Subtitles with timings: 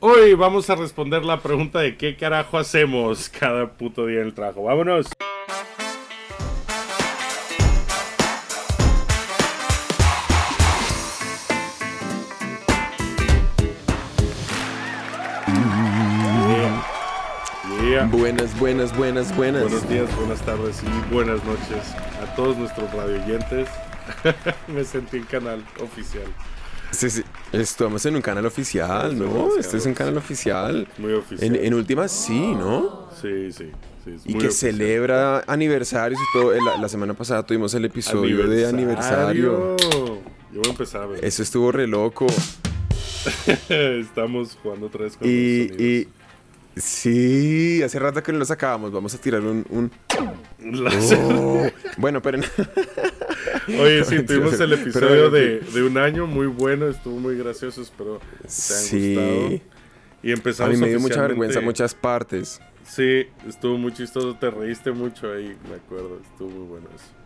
[0.00, 4.34] Hoy vamos a responder la pregunta de qué carajo hacemos cada puto día en el
[4.34, 4.62] trabajo.
[4.62, 5.08] Vámonos.
[18.12, 19.62] Buenas, buenas, buenas, buenas.
[19.62, 21.92] Buenos días, buenas tardes y buenas noches
[22.22, 23.68] a todos nuestros radioyentes.
[24.68, 26.32] Me sentí en canal oficial.
[26.90, 27.22] Sí, sí.
[27.52, 29.56] Estamos en un canal oficial, ¿no?
[29.58, 30.86] Este es un canal oficial.
[30.98, 31.56] Muy oficial.
[31.56, 33.08] En, en últimas sí, ¿no?
[33.20, 33.70] Sí, sí.
[34.04, 36.52] sí y que celebra aniversarios y todo.
[36.52, 39.76] La, la, semana pasada tuvimos el episodio de aniversario.
[39.78, 40.20] Yo
[40.52, 41.24] voy a empezar a ver.
[41.24, 42.26] Eso estuvo re loco.
[43.68, 46.08] Estamos jugando otra vez con y, los y
[46.76, 48.92] Sí, hace rato que no lo sacábamos.
[48.92, 49.64] Vamos a tirar un.
[49.68, 49.90] un...
[50.60, 51.68] Oh.
[51.98, 52.40] bueno, pero.
[53.68, 58.18] Oye, sí, tuvimos el episodio de, de, un año muy bueno, estuvo muy gracioso, espero
[58.18, 59.14] que te hayan sí.
[59.14, 59.60] gustado.
[60.22, 62.60] Y empezamos A mí me dio mucha vergüenza muchas partes.
[62.84, 67.17] Sí, estuvo muy chistoso, te reíste mucho ahí, me acuerdo, estuvo muy bueno eso.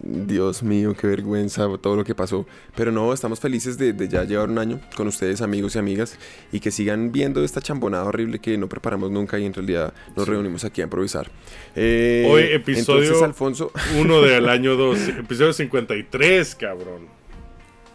[0.00, 2.46] Dios mío, qué vergüenza todo lo que pasó.
[2.74, 6.18] Pero no, estamos felices de, de, ya llevar un año con ustedes, amigos y amigas,
[6.52, 10.26] y que sigan viendo esta chambonada horrible que no preparamos nunca y en realidad nos
[10.26, 10.30] sí.
[10.30, 11.30] reunimos aquí a improvisar.
[11.74, 13.72] Eh, Hoy, episodio entonces, Alfonso.
[13.98, 17.16] 1 del año 2, episodio 53, cabrón.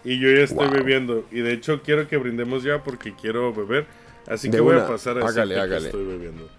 [0.03, 0.75] Y yo ya estoy wow.
[0.75, 1.25] bebiendo.
[1.31, 3.85] Y de hecho, quiero que brindemos ya porque quiero beber.
[4.27, 6.49] Así de que voy a pasar a hágale, que estoy bebiendo.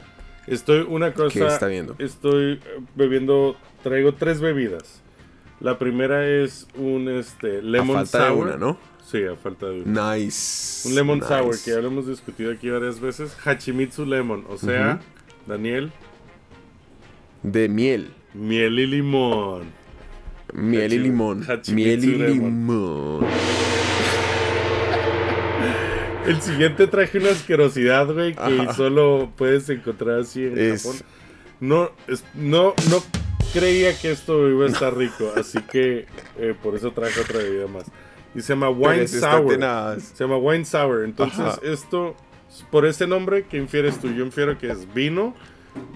[0.47, 1.39] Estoy una cosa.
[1.39, 1.95] ¿Qué está viendo?
[1.99, 2.61] Estoy
[2.95, 3.57] bebiendo.
[3.83, 5.01] Traigo tres bebidas.
[5.61, 8.35] La primera es un este lemon a falta sour.
[8.37, 8.79] de una, ¿no?
[9.05, 10.15] Sí, a falta de una.
[10.17, 10.89] Nice.
[10.89, 11.29] Un lemon nice.
[11.29, 13.37] sour que ya lo hemos discutido aquí varias veces.
[13.45, 15.05] Hachimitsu lemon, o sea, uh
[15.47, 15.49] -huh.
[15.49, 15.93] Daniel.
[17.43, 18.11] De miel.
[18.35, 19.65] Miel y limón.
[20.55, 21.43] Miel Hachi y limón.
[21.49, 22.37] Hachimitsu Miel y lemon.
[22.51, 23.27] limón.
[26.27, 28.75] El siguiente traje una asquerosidad, güey, que Ajá.
[28.75, 31.01] solo puedes encontrar así en Es- Japón.
[31.61, 33.03] No, es- no, no
[33.53, 36.07] creía que esto iba a estar rico, así que
[36.39, 37.85] eh, por eso traje otra bebida más.
[38.35, 40.01] Y se llama Wine Sour.
[40.01, 41.05] Se llama Wine Sour.
[41.05, 41.61] Entonces, Ajá.
[41.63, 42.17] esto,
[42.71, 44.09] por ese nombre, ¿qué infieres tú?
[44.13, 45.35] Yo infiero que es vino,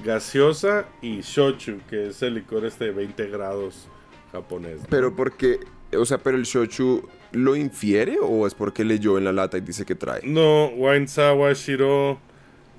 [0.05, 3.89] gaseosa y shochu, que es el licor este de 20 grados
[4.33, 4.81] japonés.
[4.81, 4.87] ¿no?
[4.91, 5.61] Pero porque,
[5.97, 9.63] o sea, pero el shochu lo infiere o es porque leyó en la lata y
[9.63, 10.21] dice que trae.
[10.25, 12.19] No, Wine Sour Shiro.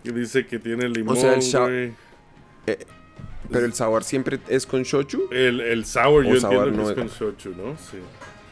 [0.04, 1.92] Y dice que tiene limón, O sea, el sha- güey.
[3.52, 5.28] Pero el sabor siempre es con shochu.
[5.32, 7.78] El, el sour, O yo sour entiendo no que es es- con shochu, ¿no?
[7.78, 7.98] Sí.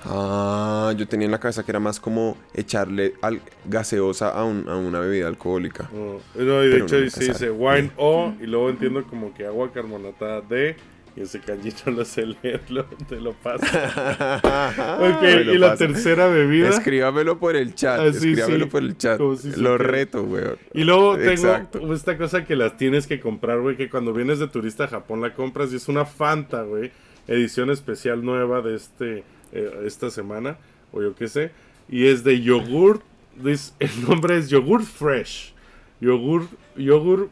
[0.07, 4.69] Ah, yo tenía en la cabeza que era más como echarle al gaseosa a, un-
[4.69, 5.89] a una bebida alcohólica.
[5.91, 9.45] No, no, y de Pero hecho no dice, wine O y luego entiendo como que
[9.47, 10.75] agua carbonatada D
[11.15, 13.63] y ese canchito lo sé leerlo, te lo paso.
[13.65, 16.69] ok, lo y la tercera bebida.
[16.69, 17.99] Escríbamelo por el chat.
[17.99, 18.71] Ah, sí, escríbamelo sí.
[18.71, 19.21] por el chat.
[19.37, 20.57] Si Lo reto, weón.
[20.73, 24.47] Y luego tengo esta cosa que las tienes que comprar, güey, que cuando vienes de
[24.47, 26.91] turista a Japón la compras y es una Fanta, güey,
[27.27, 29.23] edición especial nueva de este
[29.53, 30.57] eh, esta semana
[30.91, 31.51] o yo qué sé,
[31.89, 33.01] y es de yogurt,
[33.43, 35.53] this- el nombre es yogurt fresh.
[36.01, 37.29] Yogurt yogurt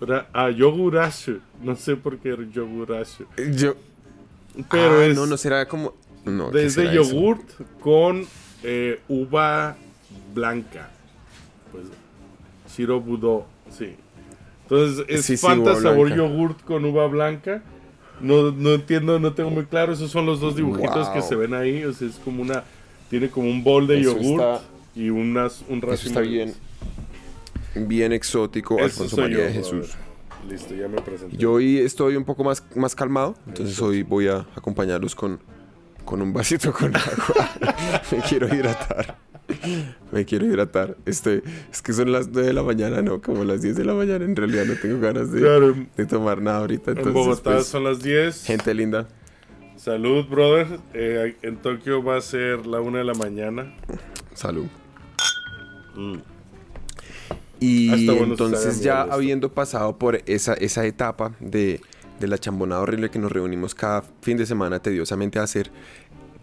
[0.00, 3.24] ra- ah, yogurashu, no sé por qué yogurashu,
[3.56, 3.74] Yo.
[4.70, 5.94] pero Ah, es no, no será como.
[6.24, 6.92] No, ¿qué desde eso?
[7.12, 7.48] yogurt
[7.80, 8.24] con
[8.62, 9.76] eh, uva
[10.34, 10.90] blanca.
[11.72, 11.84] Pues
[12.74, 13.94] Shirobudo, sí.
[14.62, 16.16] Entonces es Sí, Fanta sabor blanca.
[16.16, 17.62] yogurt con uva blanca.
[18.20, 19.92] No, no entiendo, no tengo muy claro.
[19.92, 21.14] Esos son los dos dibujitos Wow.
[21.14, 21.84] que se ven ahí.
[21.84, 22.64] O sea, es como una.
[23.10, 24.62] Tiene como un bol de Eso yogurt está-
[24.96, 26.54] y unas, un Eso racimo está de- bien.
[27.76, 29.90] Bien exótico, Eso Alfonso María yo, de Jesús.
[30.48, 31.36] Listo, ya me presenté.
[31.36, 35.40] Yo hoy estoy un poco más, más calmado, entonces hoy voy a acompañarlos con,
[36.04, 37.50] con un vasito con agua.
[38.12, 39.18] Me quiero hidratar.
[40.12, 40.96] Me quiero hidratar.
[41.04, 41.42] Estoy,
[41.72, 44.24] es que son las 9 de la mañana, no, como las 10 de la mañana.
[44.24, 46.92] En realidad no tengo ganas de, Claro, en, de tomar nada ahorita.
[46.92, 48.44] en Entonces, Bogotá pues, son las 10.
[48.44, 49.08] gente linda.
[49.76, 50.66] Salud, brother.
[50.94, 53.74] Eh, en Tokio va a ser la 1 de la mañana.
[54.34, 54.66] Salud.
[55.96, 56.16] Mm.
[57.66, 61.80] Y Hasta bueno entonces ya habiendo pasado por esa, esa etapa de,
[62.20, 65.70] de la chambonada horrible que nos reunimos cada fin de semana tediosamente a hacer,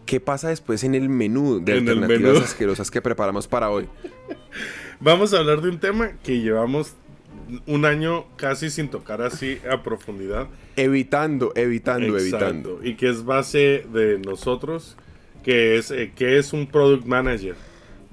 [0.06, 2.40] ¿qué pasa después en el menú de En alternativas menú.
[2.46, 3.88] asquerosas que preparamos para hoy?
[5.00, 6.94] Vamos a hablar de un tema que llevamos
[7.66, 10.48] un año casi sin tocar así a profundidad.
[10.76, 12.46] Evitando, evitando, Exacto.
[12.48, 12.80] evitando.
[12.84, 14.98] Y que es base de nosotros,
[15.44, 17.56] que es, eh, que es un product manager.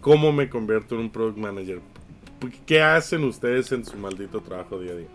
[0.01, 1.81] ¿Cómo me convierto en un product manager?
[2.67, 5.09] ¿Qué hacen ustedes en su maldito trabajo día a día?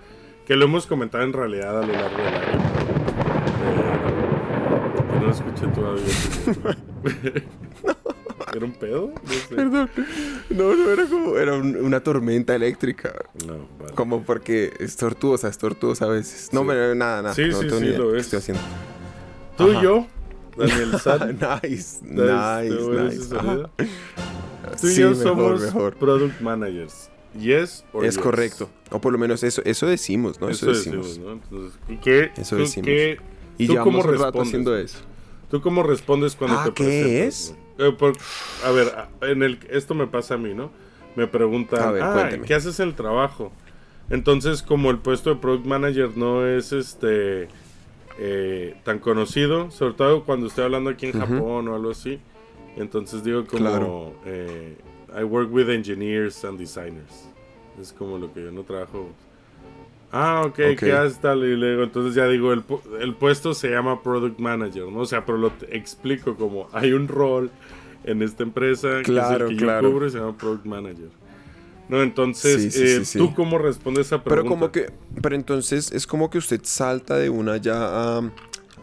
[0.45, 2.63] Que lo hemos comentado en realidad a lo largo del año.
[5.07, 6.03] Pero no lo escuché todavía.
[8.55, 9.11] ¿Era un pedo?
[9.23, 9.55] No sé.
[9.55, 9.89] Perdón.
[10.49, 11.35] No, no, era como...
[11.37, 13.13] Era un- una tormenta eléctrica.
[13.45, 13.93] No, vale.
[13.95, 16.49] Como porque es tortuosa, es tortuosa a veces.
[16.53, 16.67] No, Sí.
[16.69, 17.33] pero nada, nada.
[17.35, 18.25] Sí, no sí, sí, lo qué es.
[18.25, 18.63] estoy haciendo.
[19.57, 19.79] Tú Ajá.
[19.79, 20.07] y yo,
[20.57, 21.37] Daniel San.
[21.63, 23.25] nice, ¿te nice, nice.
[24.79, 25.95] Tú y Sí, yo mejor, somos mejor.
[25.95, 27.09] product managers.
[27.37, 28.23] Yes or Es yes?
[28.23, 28.69] correcto.
[28.91, 30.49] O por lo menos eso, eso decimos, ¿no?
[30.49, 31.07] Eso, Eso decimos.
[31.07, 31.33] decimos, ¿no?
[31.33, 32.87] Entonces, ¿y qué, Eso tú decimos.
[32.87, 33.17] qué-
[33.57, 34.47] Y ¿Tú cómo respondes?
[34.47, 34.99] haciendo eso.
[35.49, 37.27] ¿Tú cómo respondes cuando Ah, te ¿qué presentas?
[37.27, 37.55] es?
[37.77, 38.17] Eh, por-
[38.65, 38.91] a ver,
[39.21, 40.71] en el, esto me pasa a mí, ¿no?
[41.15, 42.29] Me preguntan, ver, ah.
[42.45, 43.51] ¿qué haces en el trabajo?
[44.09, 47.47] Entonces, como el puesto de product manager no es este
[48.17, 51.13] eh, tan conocido, sobre todo cuando estoy hablando aquí en.
[51.13, 52.19] Japón o algo así,
[52.77, 54.13] entonces digo como, Claro.
[54.25, 54.77] eh,
[55.17, 57.27] I work with engineers and designers.
[57.81, 59.09] Es como lo que yo no trabajo.
[60.11, 60.79] Ah, ok, Ok.
[60.79, 61.43] ¿qué haces tal?
[61.43, 64.99] Y luego, entonces ya digo, el, pu- el puesto se llama Product Manager, ¿no?
[64.99, 67.49] O sea, pero lo explico como hay un rol
[68.05, 69.87] en esta empresa Claro, que es el que claro.
[69.87, 71.09] yo cubro y se llama Product Manager.
[71.89, 73.17] No, entonces, Sí, sí, eh, sí.
[73.19, 74.43] ¿tú cómo respondes a esa pregunta?
[74.43, 74.89] Pero como que,
[75.21, 78.21] pero entonces es como que usted salta de una ya a,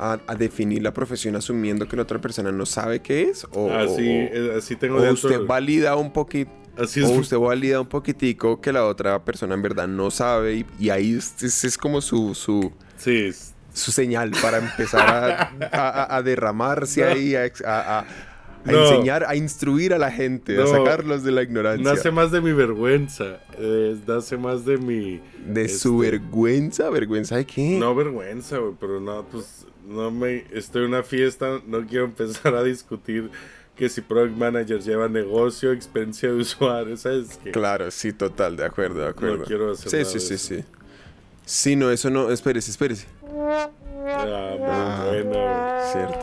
[0.02, 3.70] a- a definir la profesión asumiendo que la otra persona no sabe qué es o,
[3.70, 7.86] Así, o- eh, así tengo o usted valida un poquito Así o usted valida un
[7.86, 12.34] poquitico que la otra persona en verdad no sabe y, y ahí es, como su,
[12.34, 17.06] su, Sí, es- su señal para empezar a, a- a- a derramarse No.
[17.08, 18.04] ahí, a,
[18.64, 18.80] No.
[18.90, 21.84] enseñar, a instruir a la gente, a sacarlos de la ignorancia.
[21.92, 25.20] nace más de mi vergüenza, eh, nace más de mi...
[25.46, 27.76] de su este, vergüenza, vergüenza de qué.
[27.78, 30.44] No vergüenza, güey, pero no, pues no me...
[30.52, 33.30] Estoy en una fiesta, no quiero empezar a discutir
[33.76, 37.38] que si Product Manager lleva negocio, experiencia de usuario, ¿sabes?
[37.42, 39.38] Que Claro, sí, total, de acuerdo, de acuerdo.
[39.38, 40.54] No quiero hacer sí, nada sí, sí, eso.
[40.54, 40.64] sí.
[41.44, 43.06] Sí, no, eso no, espérese, espérese.
[43.26, 43.68] Ah,
[44.64, 45.32] Ah, bueno.
[45.92, 46.18] Cierto.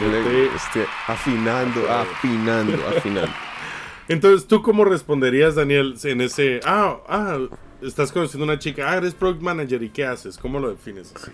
[0.00, 3.32] Yo le- gente- este, afinando, afinando, afinando.
[4.08, 6.60] Entonces, ¿tú cómo responderías, Daniel, en ese...
[6.64, 7.38] Ah, ah,
[7.82, 10.36] estás conociendo a una chica, ah, eres Product Manager, ¿y qué haces?
[10.38, 11.30] ¿Cómo lo defines así?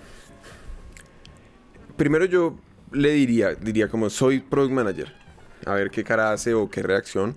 [2.00, 2.56] Primero yo
[2.92, 5.12] le diría, diría como soy product manager.
[5.66, 7.36] A ver qué cara hace o qué reacción.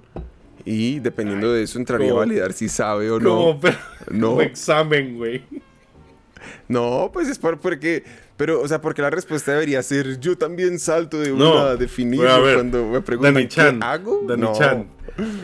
[0.64, 3.60] Y dependiendo de eso entraría a validar si sabe o no.
[3.62, 3.76] Pero-
[4.10, 4.30] No.
[4.30, 5.44] como examen, güey.
[6.70, 8.06] No, pues es por, porque,
[8.38, 11.76] pero, o sea, porque la respuesta debería ser yo también salto de No, una a
[11.76, 14.24] definir pero a ver, cuando me preguntan Dani qué Chan, hago.
[14.30, 14.54] Dani no.
[14.58, 14.88] Chan.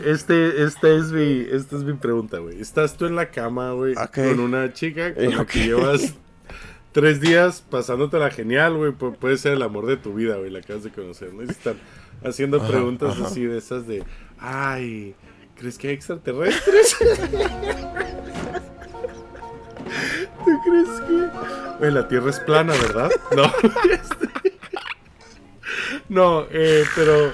[0.06, 2.58] Este, esta es mi, esta es mi pregunta, güey.
[2.58, 4.14] Estás tú en la cama, güey, Ok.
[4.14, 6.14] con una chica con la que llevas
[6.92, 8.92] tres días pasándotela genial, güey.
[8.92, 10.50] Pu- puede ser el amor de tu vida, güey.
[10.50, 11.42] La acabas de conocer, ¿no?
[11.42, 11.76] Y están
[12.24, 13.26] haciendo Ajá, preguntas ajá.
[13.26, 14.02] así de esas de,
[14.38, 15.14] ay,
[15.56, 16.96] ¿crees que hay extraterrestres?
[20.44, 21.28] ¿Tú crees que,
[21.78, 23.10] güey, la Tierra es plana, verdad?
[23.36, 23.42] No.
[26.08, 27.32] No, eh, pero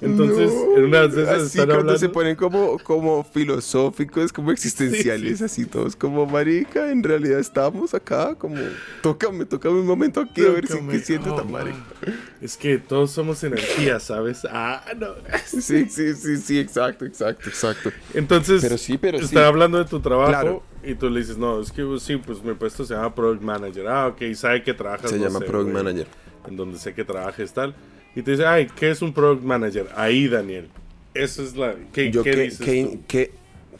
[0.00, 1.98] entonces No, en una de esas así están cuando hablando.
[1.98, 5.44] se ponen como, como filosóficos, como existenciales, Sí, sí.
[5.44, 8.56] así todos como marica, en realidad estamos acá, como
[9.02, 11.76] tócame, tócame un momento aquí a ver si qué siento Oh, tan marica.
[12.04, 12.14] man.
[12.40, 14.46] Es que todos somos energía, ¿sabes?
[14.50, 15.08] Ah, no.
[15.46, 17.90] Sí, sí, sí, sí, exacto, exacto, exacto.
[18.14, 19.24] Entonces, Pero sí, pero sí.
[19.24, 20.62] está hablando de tu trabajo Claro.
[20.84, 23.42] y tú le dices, no, es que pues, sí, pues mi puesto se llama Product
[23.42, 23.88] Manager.
[23.88, 25.10] Ah, ok, sabe que trabajas.
[25.10, 26.06] Se no llama sé, Product güey, Manager.
[26.46, 27.74] En donde sé que trabajes tal.
[28.16, 29.86] Y te dice, ay, ¿qué es un Product Manager?
[29.94, 30.68] Ahí, Daniel.
[31.14, 31.74] Esa es la.
[31.92, 33.00] ¿Qué, Yo qué qué, dices qué, tú?
[33.06, 33.30] qué-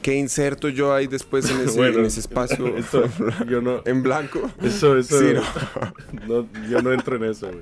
[0.02, 3.04] qué inserto yo ahí después en ese, Bueno, en ese espacio eso,
[3.48, 3.82] yo no.
[3.86, 4.48] en blanco.
[4.62, 5.18] Eso, eso.
[5.18, 5.34] Sí,
[6.28, 7.60] no, yo no entro en eso, güey.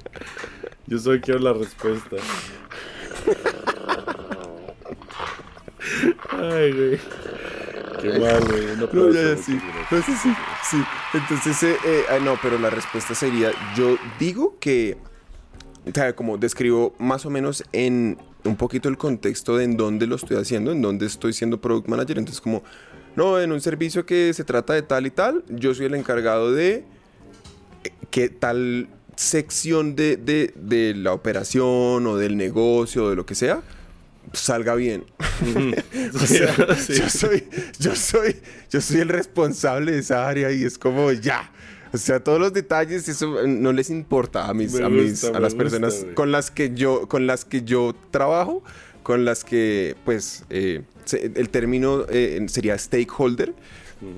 [0.86, 2.16] Yo solo quiero la respuesta.
[6.30, 6.98] Ay, güey.
[8.00, 8.76] Qué mal, güey.
[8.76, 9.58] No, aplauso, ya, sí.
[9.90, 10.34] No, sí, sí,
[10.70, 10.84] sí.
[11.14, 14.96] Entonces, eh, eh, ah, no, pero la respuesta sería, yo digo que,
[15.86, 20.06] o sea, como describo más o menos en un poquito el contexto de en dónde
[20.06, 22.62] lo estoy haciendo, en dónde estoy siendo product manager, entonces como,
[23.16, 26.52] no, en un servicio que se trata de tal y tal, yo soy el encargado
[26.52, 26.84] de
[27.84, 33.24] eh, que tal sección de, de- de la operación o del negocio o de lo
[33.26, 33.62] que sea
[34.32, 35.04] salga bien.
[36.14, 36.94] O sea, Sí.
[36.94, 37.44] yo soy,
[37.78, 38.36] yo soy,
[38.70, 41.50] yo soy el responsable de esa área y es como ya.
[41.94, 45.22] O sea, todos los detalles, eso eh, no les importa a mis, Me a mis,
[45.22, 48.64] gusta, a las personas con las que yo, con las que yo trabajo,
[49.04, 50.82] con las que, pues, eh,
[51.12, 53.54] el término eh, sería stakeholder,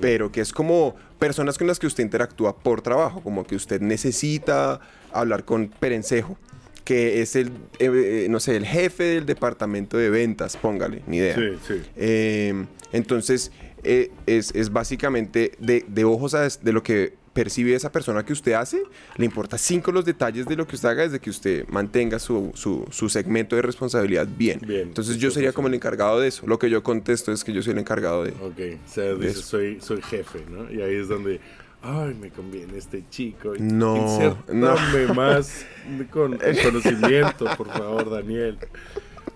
[0.01, 3.79] pero que es como personas con las que usted interactúa por trabajo, como que usted
[3.79, 4.79] necesita
[5.11, 6.35] hablar con Perencejo,
[6.83, 11.35] que es el, eh, no sé, el jefe del departamento de ventas, póngale, ni idea.
[11.35, 11.81] Sí, sí.
[11.95, 13.51] Eh, entonces,
[13.83, 18.33] eh, es, es básicamente de, de ojos a de lo que percibe esa persona que
[18.33, 18.81] usted hace,
[19.15, 22.51] le importa cinco los detalles de lo que usted haga desde que usted mantenga su,
[22.55, 24.59] su, su segmento de responsabilidad bien.
[24.65, 26.47] Bien, Entonces yo sería como el encargado de eso.
[26.47, 28.31] Lo que yo contesto es que yo soy el encargado de...
[28.31, 30.71] Ok, o sea, dices, soy, soy jefe, ¿no?
[30.71, 31.39] Y ahí es donde,
[31.83, 33.53] ay, me conviene este chico.
[33.59, 35.63] No, insértame más
[36.11, 38.57] con, con conocimiento, por favor, Daniel.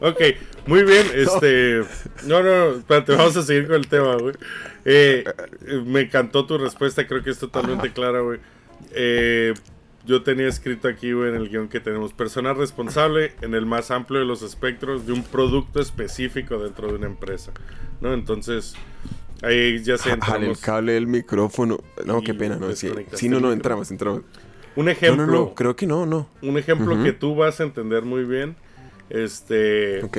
[0.01, 0.19] Ok,
[0.65, 1.83] muy bien, este...
[2.25, 4.33] No, no, espérate, vamos a seguir con el tema, güey.
[4.83, 5.23] Eh,
[5.85, 8.39] me encantó tu respuesta, creo que es totalmente clara, güey.
[8.95, 9.53] Eh,
[10.05, 13.91] yo tenía escrito aquí, güey, en el guion que tenemos persona responsable en el más
[13.91, 17.51] amplio de los espectros de un producto específico dentro de una empresa,
[18.01, 18.11] ¿no?
[18.13, 18.73] Entonces,
[19.43, 20.59] ahí ya se el entramos.
[20.61, 21.79] cable del micrófono.
[22.05, 22.71] No, qué pena, no.
[22.75, 24.23] Sí, sí no, el no, entramos, entramos.
[24.75, 26.27] Un No, ejemplo, no, no, creo que no, no.
[26.41, 28.55] un ejemplo que tú vas a entender muy bien.
[29.11, 30.17] Este, Ok.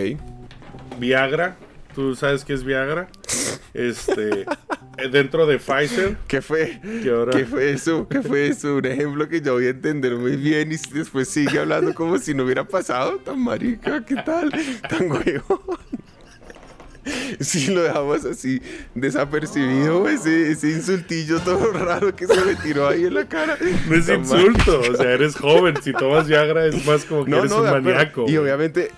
[0.98, 1.56] Viagra,
[1.94, 3.08] ¿tú sabes qué es Viagra?
[3.72, 4.42] Este,
[4.98, 6.78] eh, dentro de Pfizer, ¿Qué fue?
[7.02, 8.06] que ahora ¿Qué fue eso?
[8.06, 8.76] ¿Qué fue eso?
[8.76, 12.34] Un ejemplo que yo voy a entender muy bien y después sigue hablando como si
[12.34, 13.16] no hubiera pasado.
[13.16, 14.52] Tan marica, ¿qué tal?
[14.90, 15.78] Tan huevón.
[17.40, 18.60] Si lo dejamos así
[18.94, 23.56] desapercibido, ese, ese insultillo todo raro que se me tiró ahí en la cara.
[23.88, 27.52] no es insulto, o sea, eres joven, si tomas Viagra es más como que eres
[27.52, 28.26] un maníaco.
[28.28, 28.90] Y obviamente.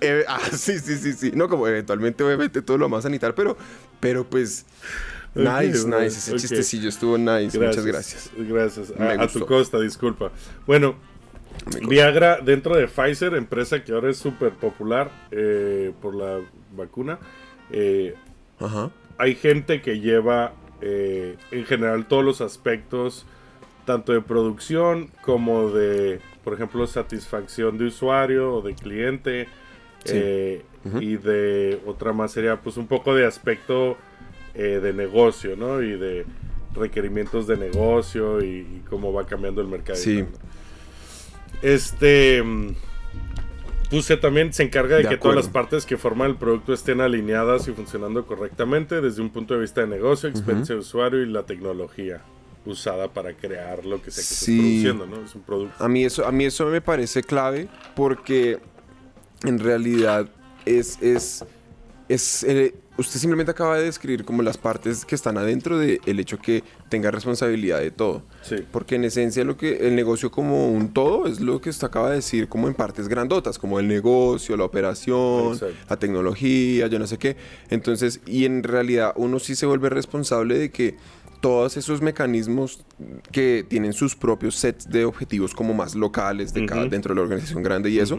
[0.00, 1.32] eh, ah, sí, sí, sí, sí.
[1.34, 3.56] No, como eventualmente, obviamente, todo lo más sanitar, pero,
[4.00, 4.66] pero pues.
[5.34, 6.18] Nice, bro, nice.
[6.18, 6.38] Ese ok.
[6.38, 7.58] chistecillo estuvo nice.
[7.58, 8.30] Muchas gracias.
[8.36, 8.92] Gracias.
[8.98, 10.30] A, a tu costa, disculpa.
[10.66, 10.96] Bueno.
[11.88, 16.40] Viagra dentro de Pfizer, empresa que ahora es súper popular eh, por la
[16.76, 17.18] vacuna.
[17.70, 18.14] Eh,
[18.58, 18.90] Ajá.
[19.18, 23.26] hay gente que lleva eh, en general todos los aspectos,
[23.84, 29.48] tanto de producción como de, por ejemplo, satisfacción de usuario o de cliente.
[30.04, 30.12] Sí.
[30.14, 30.64] eh.
[31.00, 33.96] Y de otra más sería pues un poco de aspecto
[34.54, 35.82] eh, de negocio, ¿no?
[35.82, 36.24] Y de
[36.74, 39.98] requerimientos de negocio y, y cómo va cambiando el mercado.
[39.98, 40.24] Sí.
[41.60, 42.40] Este...
[43.90, 47.00] Puse también, se encarga de, De que todas las partes que forman el producto estén
[47.00, 51.26] alineadas y funcionando correctamente desde un punto de vista de negocio, experiencia de usuario y
[51.26, 52.22] la tecnología
[52.64, 54.58] usada para crear lo que sea que Sí.
[54.58, 55.24] produciendo, ¿no?
[55.24, 55.84] Es un producto.
[55.84, 58.58] A mí eso, a mí eso me parece clave porque
[59.44, 60.28] en realidad
[60.64, 61.44] es, es,
[62.08, 66.38] es eh, usted simplemente acaba de describir como las partes que están adentro del hecho
[66.38, 68.22] que tenga responsabilidad de todo.
[68.42, 68.56] Sí.
[68.70, 72.10] Porque en esencia lo que el negocio como un todo es lo que usted acaba
[72.10, 75.74] de decir como en partes grandotas, como el negocio, la operación, Exacto.
[75.88, 77.36] la tecnología, yo no sé qué.
[77.70, 80.96] Entonces, y en realidad uno sí se vuelve responsable de que
[81.40, 82.84] todos esos mecanismos
[83.30, 87.22] que tienen sus propios sets de objetivos como más locales de cada, dentro de la
[87.22, 88.18] organización grande y eso.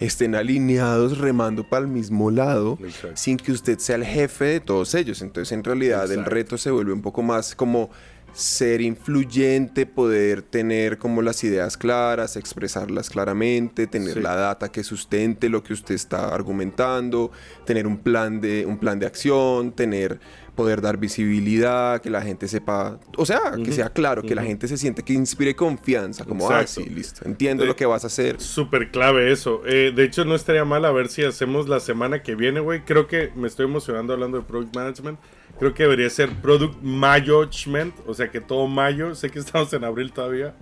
[0.00, 3.16] Estén alineados remando para el mismo lado Exacto.
[3.16, 5.22] sin que usted sea el jefe de todos ellos.
[5.22, 7.90] Entonces, en realidad, el reto se vuelve un poco más como
[8.34, 14.20] ser influyente, poder tener como las ideas claras, expresarlas claramente, tener Sí.
[14.20, 17.32] la data que sustente lo que usted está argumentando,
[17.64, 20.20] tener un plan de un plan de acción, tener
[20.58, 23.72] poder dar visibilidad, que la gente sepa, o sea, que Ujú.
[23.72, 26.82] sea claro, que la gente se siente que inspire confianza, como, ah, Exacto.
[26.82, 28.40] sí, listo, entiendo Eh, lo que vas a hacer.
[28.40, 29.62] Súper clave eso.
[29.66, 32.80] Eh, de hecho, no estaría mal a ver si hacemos la semana que viene, güey.
[32.84, 35.20] Creo que me estoy emocionando hablando de Product Management.
[35.60, 37.94] Creo que debería ser Product Management.
[38.06, 39.14] O sea, que todo mayo.
[39.14, 40.54] Sé que estamos en abril todavía.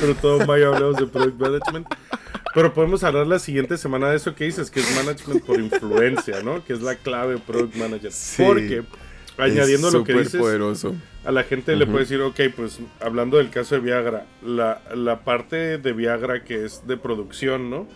[0.00, 1.86] Pero todo mayo hablamos de Product Management.
[2.54, 6.42] Pero podemos hablar la siguiente semana de eso que dices, que es Management por influencia,
[6.42, 6.64] ¿no?
[6.64, 8.10] Que es la clave de Product Manager.
[8.12, 8.42] Sí.
[8.44, 8.82] Porque,
[9.44, 10.94] añadiendo Es lo que dices, poderoso.
[11.24, 15.20] a la gente le puede decir, ok, pues hablando del caso de Viagra, la, la
[15.20, 17.86] parte de Viagra que es de producción, ¿no?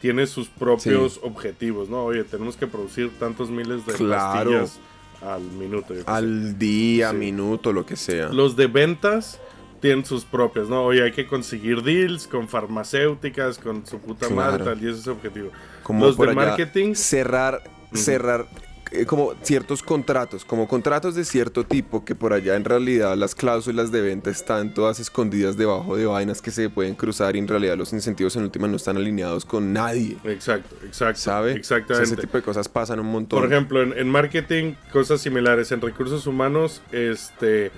[0.00, 2.04] Tiene sus propios objetivos, ¿no?
[2.04, 4.50] Oye, tenemos que producir tantos miles de Claro.
[4.50, 4.80] pastillas
[5.22, 5.94] al minuto.
[5.94, 6.10] yo qué sé.
[6.10, 7.16] Al día, Sí.
[7.16, 8.28] minuto, lo que sea.
[8.30, 9.38] Los de ventas
[9.80, 10.84] tienen sus propias, ¿no?
[10.84, 15.06] Oye, hay que conseguir deals con farmacéuticas, con su puta madre, tal, y ese es
[15.06, 15.50] el objetivo.
[15.84, 17.62] como los de marketing, cerrar,
[17.94, 18.46] cerrar
[18.92, 23.34] eh, como ciertos contratos, como contratos de cierto tipo que por allá en realidad las
[23.34, 27.48] cláusulas de venta están todas escondidas debajo de vainas que se pueden cruzar y en
[27.48, 31.20] realidad los incentivos en última no están alineados con nadie, exacto, exacto.
[31.20, 31.50] ¿sabe?
[31.60, 32.04] O sea, Exactamente.
[32.04, 33.40] ese tipo de cosas pasan un montón.
[33.40, 35.72] Por ejemplo, en, en marketing, cosas similares.
[35.72, 37.70] En recursos humanos, este.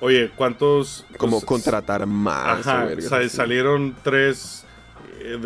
[0.00, 1.06] Oye, ¿cuántos.
[1.16, 2.66] como contratar más.
[2.66, 4.64] Ajá, o salieron tres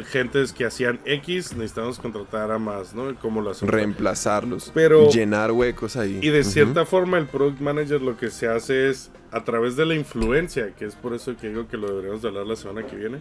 [0.07, 3.15] gentes que hacían X, necesitamos contratar a más, ¿no?
[3.17, 6.19] Como las reemplazarlos, Pero- llenar huecos ahí.
[6.23, 9.85] Y de cierta forma, el product manager lo que se hace es, a través de
[9.87, 12.87] la influencia, que es por eso que digo que lo deberíamos de hablar la semana
[12.87, 13.21] que viene,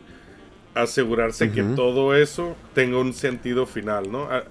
[0.74, 1.76] asegurarse que Ujú.
[1.76, 4.28] todo eso tenga un sentido final, ¿no?
[4.30, 4.44] Ah,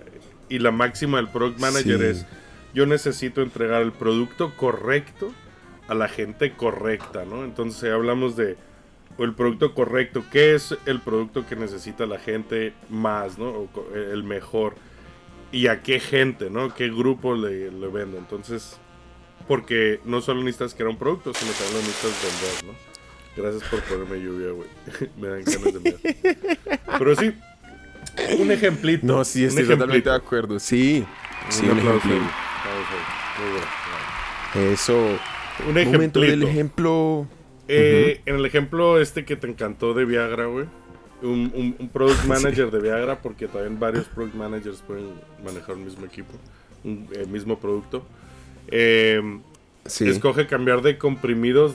[0.50, 2.04] Y la máxima del product manager Sí.
[2.04, 2.26] es,
[2.75, 5.32] yo necesito entregar el producto correcto
[5.88, 7.44] a la gente correcta, ¿no?
[7.44, 8.56] Entonces hablamos de
[9.18, 13.47] el producto correcto, ¿qué es el producto que necesita la gente más, ¿no?
[13.47, 14.75] O el mejor.
[15.52, 16.75] Y a qué gente, ¿no?
[16.75, 18.18] ¿Qué grupo le, le vende?
[18.18, 18.78] Entonces,
[19.47, 22.94] porque no solo necesitas crear un producto, sino también lo necesitas vender, ¿no?
[23.37, 24.68] Gracias por ponerme lluvia, güey.
[25.16, 26.80] Me dan ganas de ver.
[26.99, 27.35] Pero sí,
[28.38, 29.06] un ejemplito.
[29.06, 30.59] No, sí, estoy totalmente de acuerdo.
[30.59, 31.04] Sí,
[31.49, 32.14] sí, un, ejemplo.
[34.54, 35.18] Eso.
[35.68, 36.23] Un ejemplo.
[36.23, 37.26] del ejemplo.
[37.68, 40.66] Eh, En el ejemplo este que te encantó de Viagra, güey.
[41.23, 46.04] Un, un, product manager de Viagra, porque también varios product managers pueden manejar un mismo
[46.04, 46.35] equipo,
[46.85, 48.04] un el mismo producto.
[48.68, 49.23] Eh,
[49.85, 51.75] Escoge cambiar de comprimidos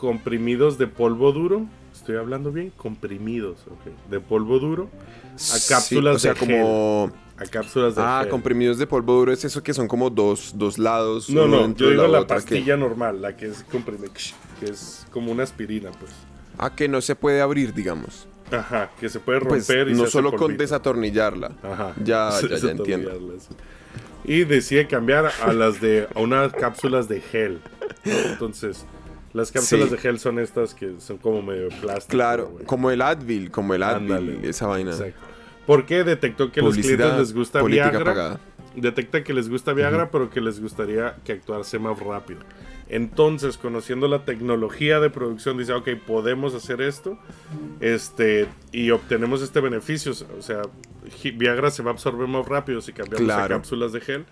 [0.00, 1.66] comprimidos de polvo duro.
[1.94, 4.10] Estoy hablando bien, comprimidos, ok.
[4.10, 4.88] De polvo duro
[5.34, 7.12] a cápsulas o sea, como...
[7.36, 10.78] A cápsulas de Ah, comprimidos de polvo duro es eso que son como dos, dos
[10.78, 11.30] lados.
[11.30, 14.10] No, no, yo digo la, pastilla normal, la que es comprimida,
[14.60, 16.12] que es como una aspirina, pues.
[16.58, 18.28] Ah, que no se puede abrir, digamos.
[18.52, 21.52] Ajá, que se puede pues, romper y No solo con desatornillarla.
[21.62, 21.94] Ajá.
[22.02, 23.10] Ya, ya, ya entiendo.
[24.24, 26.06] Y decide cambiar a las de.
[26.14, 27.60] a unas cápsulas de gel.
[28.04, 28.86] Entonces.
[29.32, 32.10] Las cápsulas de gel son estas que son como medio plástico.
[32.10, 34.90] Claro, como el Advil, como el Advil, esa vaina.
[34.90, 35.20] Exacto.
[35.66, 38.40] Porque detectó que a los clientes les gusta Viagra.
[38.74, 42.40] Detecta que les gusta Viagra, pero que les gustaría que actuase más rápido.
[42.90, 47.18] Entonces, conociendo la tecnología de producción, dice, ok, podemos hacer esto
[47.80, 50.12] este, y obtenemos este beneficio.
[50.36, 50.62] O sea,
[51.34, 54.26] Viagra se va a absorber más rápido si cambiamos a cápsulas de gel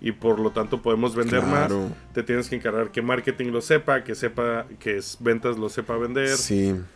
[0.00, 1.70] y por lo tanto podemos vender más.
[2.14, 5.96] Te tienes que encargar que marketing lo sepa, que sepa que es, ventas lo sepa
[5.96, 6.36] vender,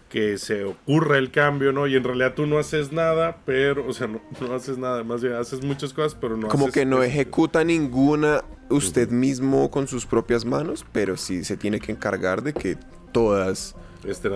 [0.08, 1.86] que se ocurra el cambio, ¿no?
[1.86, 4.20] Y en realidad tú no haces nada, pero, o sea, no,
[4.54, 9.10] haces nada, más bien haces muchas cosas, pero no Como que no ejecuta ninguna usted
[9.10, 12.78] mismo con sus propias manos, pero sí se tiene que encargar de que
[13.12, 13.74] todas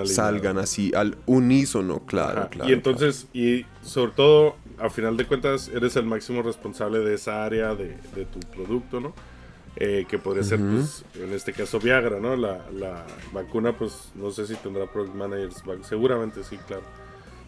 [0.05, 2.69] salgan así al unísono, claro, claro.
[2.69, 7.45] Y entonces, y sobre todo a final de cuentas eres el máximo responsable de esa
[7.45, 7.97] área de,
[8.33, 9.15] tu producto, ¿no?
[9.77, 12.37] Eh, que podría ser, pues, en este caso Viagra, ¿no?
[12.37, 16.83] La, vacuna, pues, no sé si tendrá product managers, seguramente sí, claro.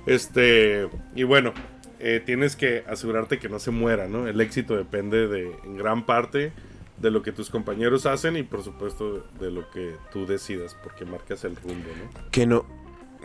[0.07, 1.53] Este, y bueno,
[1.99, 4.29] eh, tienes que asegurarte que no se muera, ¿no?
[4.29, 6.53] El éxito depende de, en gran parte,
[6.99, 11.05] de lo que tus compañeros hacen y, por supuesto, de lo que tú decidas, porque
[11.05, 12.31] marcas el rumbo, ¿no?
[12.31, 12.65] Que no,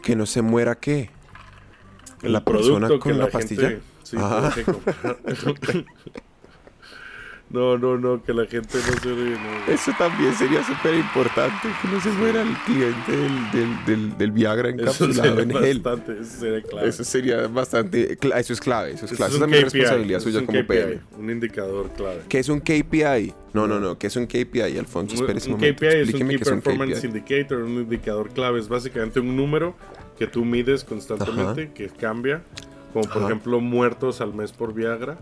[0.02, 1.10] que no se muera, ¿qué?
[2.22, 3.80] la persona con la, pastilla.
[4.06, 4.18] Sí.
[7.48, 9.38] No, no, no, que la gente no se ríe.
[9.70, 14.70] Eso también sería súper importante, que no se muera el cliente del, del, del, Viagra
[14.70, 15.84] encapsulado en gel.
[16.20, 16.90] Eso sería clave.
[16.90, 19.34] Eso sería bastante, eso es clave, eso es clave.
[19.34, 21.00] Eso es también responsabilidad suya como PM.
[21.18, 22.22] Un indicador clave.
[22.28, 23.34] ¿Qué es un KPI?
[23.54, 25.16] No, no, no, ¿qué es un KPI, Alfonso?
[25.16, 28.60] Espérese un, un KPI es un Key Performance Indicator, un indicador clave.
[28.60, 29.76] Es básicamente un número
[30.18, 32.44] que tú mides constantemente, que cambia
[32.96, 35.18] como por ejemplo muertos al mes por Viagra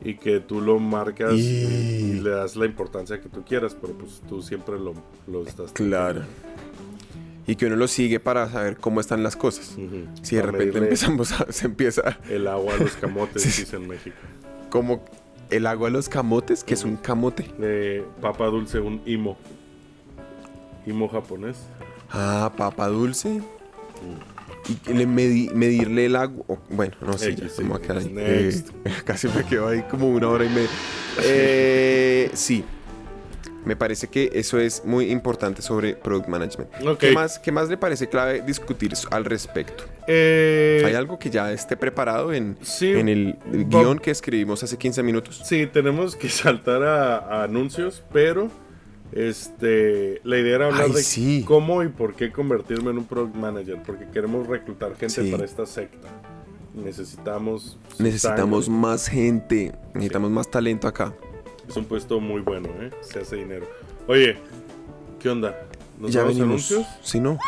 [0.00, 2.20] y que tú lo marcas y...
[2.20, 4.94] le das la importancia que tú quieras, pero pues tú siempre lo,
[5.26, 5.72] lo estás.
[5.72, 6.22] Claro.
[7.48, 9.76] Y que uno lo sigue para saber cómo están las cosas.
[10.22, 12.16] Si de repente empezamos a, se empieza...
[12.30, 14.16] El agua a los camotes, dice en México.
[14.70, 15.04] Como
[15.50, 17.50] el agua a los camotes, que es un camote.
[17.60, 19.36] Eh, papa dulce, un imo.
[20.86, 21.56] Imo japonés.
[22.08, 23.40] Ah, papa dulce.
[23.40, 24.35] Mm
[24.68, 26.58] y le medirle el agua.
[26.70, 28.12] bueno, no sé, a quedar ahí.
[28.18, 28.52] Eh,
[29.04, 30.68] casi me quedo ahí como una hora y media.
[31.22, 32.64] Eh, sí.
[33.64, 36.70] Me parece que eso es muy importante sobre product management.
[37.00, 39.84] ¿Qué, más, ¿Qué más le parece clave discutir al respecto?
[40.06, 43.36] Eh, ¿Hay algo que ya esté preparado en, en el,
[43.68, 45.42] guion que escribimos hace 15 minutos?
[45.44, 48.50] Sí, tenemos que saltar a anuncios, pero
[49.12, 53.82] este, la idea era hablar de cómo y por qué convertirme en un product manager,
[53.84, 56.08] porque queremos reclutar gente para esta secta.
[56.74, 61.14] Necesitamos necesitamos más gente, necesitamos más talento acá.
[61.68, 62.90] Es un puesto muy bueno, ¿eh?
[63.00, 63.66] Se hace dinero.
[64.06, 64.36] Oye,
[65.18, 65.56] ¿qué onda?
[65.98, 66.86] ¿Nos ya vemos anuncios?
[67.02, 67.38] Sí, no.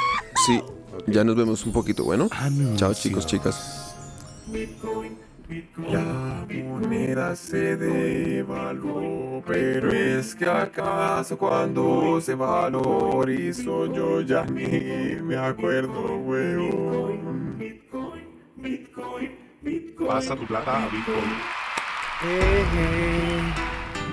[0.47, 0.63] Sí.
[1.07, 2.05] Ya nos vemos un poquito.
[2.05, 2.29] Bueno.
[2.77, 3.95] Chao, chicos, chicas.
[5.49, 15.37] La moneda se devaluó, pero es que acaso cuando se valorizó yo ya ni me
[15.37, 17.57] acuerdo, weón.
[20.07, 21.25] Pasa tu plata a Bitcoin.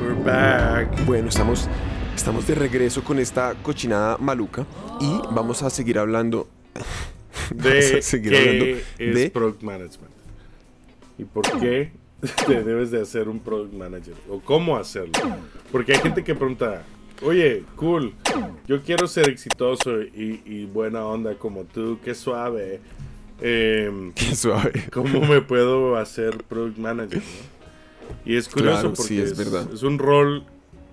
[0.01, 1.05] We're back.
[1.05, 1.67] Bueno, estamos,
[2.15, 4.65] estamos de regreso con esta cochinada maluca
[5.01, 6.47] y vamos a seguir hablando
[7.53, 8.65] de seguir hablando
[8.97, 10.14] de product management
[11.17, 11.91] y por qué
[12.47, 15.13] te debes de hacer un product manager o cómo hacerlo.
[15.71, 16.83] Porque hay gente que pregunta,
[17.21, 18.13] oye, cool,
[18.67, 22.79] yo quiero ser exitoso y, y buena onda como tú, qué suave.
[23.41, 24.71] Em, Qué suave.
[24.93, 27.17] ¿Cómo me puedo hacer product manager?
[27.19, 27.55] no?
[28.31, 29.67] Y es curioso Claro, porque sí, es es, verdad.
[29.73, 30.45] es un rol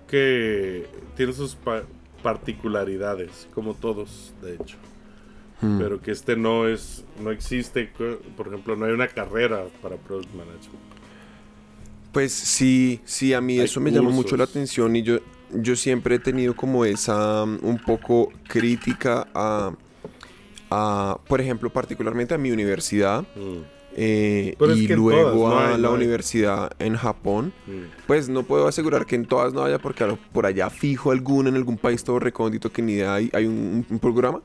[0.07, 1.83] que tiene sus pa-
[2.21, 4.77] particularidades, como todos, de hecho.
[5.61, 5.77] Hmm.
[5.77, 7.91] Pero que este no es, no existe,
[8.35, 10.83] por ejemplo, no hay una carrera para product management.
[12.11, 15.19] Pues sí, sí, a mí Hay eso me llama mucho la atención y yo,
[15.51, 19.73] yo siempre he tenido como esa um, un poco crítica a,
[20.69, 23.63] a, por ejemplo, particularmente a mi universidad Mm,
[23.95, 27.53] eh, y luego todas, no a hay, la no universidad en Japón.
[27.67, 27.71] mm.
[28.07, 31.55] Pues no puedo asegurar que en todas no haya porque por allá fijo alguna en
[31.55, 34.41] algún país todo recóndito que ni idea hay, hay un, un programa.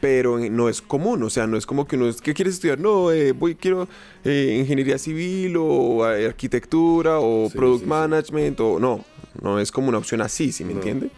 [0.00, 2.78] Pero no es común, o sea, no es como que uno es, ¿qué quieres estudiar?
[2.80, 3.86] No, eh, voy, quiero
[4.24, 7.88] eh, ingeniería civil o eh, arquitectura o Sí, product sí, sí.
[7.90, 9.04] management o no,
[9.42, 10.78] no es como una opción así, ¿sí me No.
[10.78, 11.10] entiende?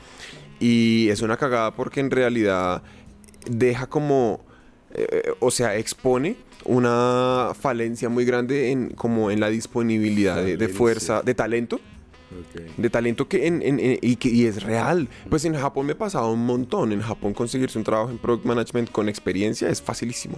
[0.58, 2.82] Y es una cagada porque en realidad
[3.48, 4.44] deja como,
[4.94, 11.22] eh, o sea, expone una falencia muy grande en como en la disponibilidad de, fuerza,
[11.22, 11.80] de talento
[12.40, 12.62] Ok.
[12.76, 15.08] de talento que en, en- en- y, que y es real.
[15.28, 16.92] Pues en Japón me ha pasado un montón.
[16.92, 20.36] En Japón conseguirse un trabajo en product management con experiencia es facilísimo.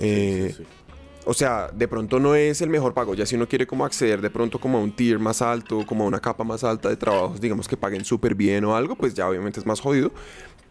[0.00, 0.68] Eh, sí, sí.
[1.24, 3.14] O sea, de pronto no es el mejor pago.
[3.14, 6.02] Ya si uno quiere como acceder de pronto como a un tier más alto, como
[6.02, 9.14] a una capa más alta de trabajos, digamos que paguen súper bien o algo, pues
[9.14, 10.10] ya obviamente es más jodido.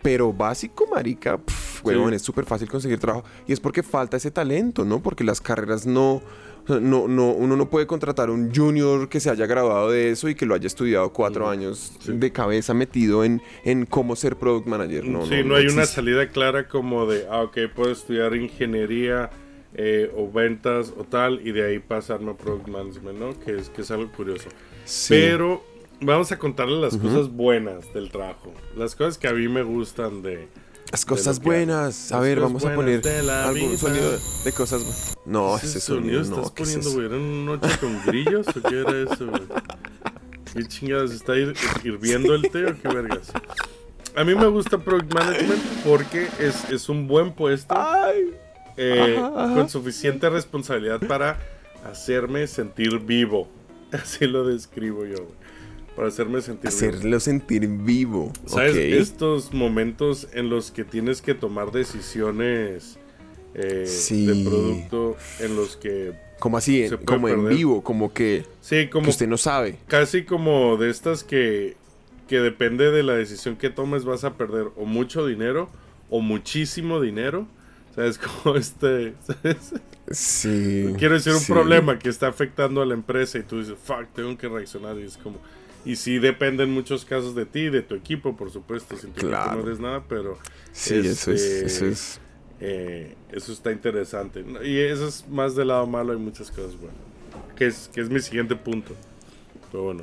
[0.02, 2.16] Pero básico, marica, pff, huevón, Sí.
[2.16, 3.26] es súper fácil conseguir trabajo.
[3.48, 5.02] Y es porque falta ese talento, ¿no?
[5.02, 6.22] Porque las carreras no,
[6.68, 10.36] no, no, uno no puede contratar un junior que se haya graduado de eso y
[10.36, 12.12] que lo haya estudiado cuatro años Sí.
[12.14, 15.06] de cabeza metido en, en cómo ser product manager.
[15.06, 19.30] No, sí, no, hay una salida clara como de, ah, ok, puedo estudiar ingeniería
[19.74, 23.40] eh, o ventas o tal, y de ahí pasarme a product management, ¿no?
[23.40, 24.50] Que es, que es algo curioso.
[24.86, 25.14] Sí.
[25.14, 25.64] Pero
[26.02, 30.22] vamos a contarle las cosas buenas del trabajo, las cosas que a mí me gustan
[30.22, 30.48] de...
[30.92, 32.12] Las cosas buenas.
[32.12, 34.12] A ver, vamos a poner algún sonido
[34.44, 35.18] de cosas buenas.
[35.26, 36.36] No, ¿Ese sonido, no.
[36.38, 37.06] estás ¿qué es poniendo, güey?
[37.06, 39.44] ¿Era una noche con grillos o qué era eso, güey?
[40.54, 41.12] ¿Qué chingados?
[41.12, 43.32] ¿Está hir- hirviendo el té o qué vergas?
[44.16, 48.32] A mí me gusta Product Management porque es, es un buen puesto Ay.
[48.76, 49.16] eh,
[49.56, 51.40] con suficiente responsabilidad para
[51.90, 53.48] hacerme sentir vivo.
[53.94, 55.41] Así lo describo yo, güey.
[56.02, 56.76] Para hacerme sentir vivo.
[56.76, 58.34] Hacerlo sentir vivo.
[58.48, 58.72] ¿Sabes?
[58.74, 58.78] ok.
[58.80, 62.98] Estos momentos en los que tienes que tomar decisiones
[63.54, 64.26] eh, Sí.
[64.26, 66.14] de producto, en los que...
[66.40, 67.56] Como así, en- se como en perder.
[67.56, 69.78] vivo, como que, Sí, que como usted no sabe.
[69.86, 71.78] casi como de estas que,
[72.28, 75.70] que depende de la decisión que tomes vas a perder o mucho dinero
[76.10, 77.46] o muchísimo dinero.
[77.94, 78.18] ¿Sabes?
[78.18, 79.14] Como este...
[79.28, 79.74] ¿sabes?
[80.10, 80.96] Sí.
[80.98, 81.54] Quiero decir, un sí.
[81.54, 84.98] problema que está afectando a la empresa y tú dices, fuck, tengo que reaccionar.
[84.98, 85.38] Y es como...
[85.84, 88.96] Y sí depende en muchos casos de ti, de tu equipo, por supuesto.
[88.98, 89.56] Sin tu equipo Claro.
[89.62, 90.38] no eres nada, pero...
[90.72, 92.20] Sí, eso es, Este, eso es.
[92.60, 94.46] Eh, eso está interesante.
[94.64, 97.00] Y eso es más del lado malo, hay muchas cosas buenas.
[97.56, 98.94] Que es, que es mi siguiente punto.
[99.72, 100.02] Pero bueno.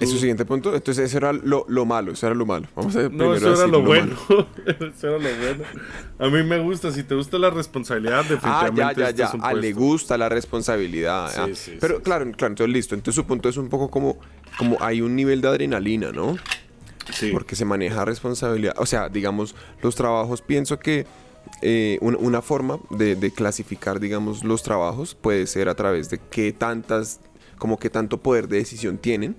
[0.00, 0.74] Es su siguiente punto.
[0.74, 2.66] Entonces, eso era lo, lo malo, eso era lo malo.
[2.74, 4.16] Vamos a No, primero eso era decir lo bueno.
[4.66, 5.64] eso era lo bueno.
[6.18, 6.90] A mí me gusta.
[6.90, 9.26] Si te gusta la responsabilidad, Ah, definitivamente ya, ya, este ya.
[9.28, 11.30] es un Ah, le gusta la responsabilidad.
[11.30, 11.48] Sí, ah.
[11.54, 12.94] sí, Pero sí, claro, claro, entonces listo.
[12.94, 14.18] Entonces su punto es un poco como,
[14.58, 16.36] como hay un nivel de adrenalina, ¿no?
[17.12, 17.30] Sí.
[17.32, 18.74] porque se maneja responsabilidad.
[18.78, 21.06] O sea, digamos, los trabajos, pienso que
[21.60, 26.18] eh, un- una forma de, de clasificar, digamos, los trabajos puede ser a través de
[26.30, 27.20] qué tantas,
[27.58, 29.36] como qué tanto poder de decisión tienen.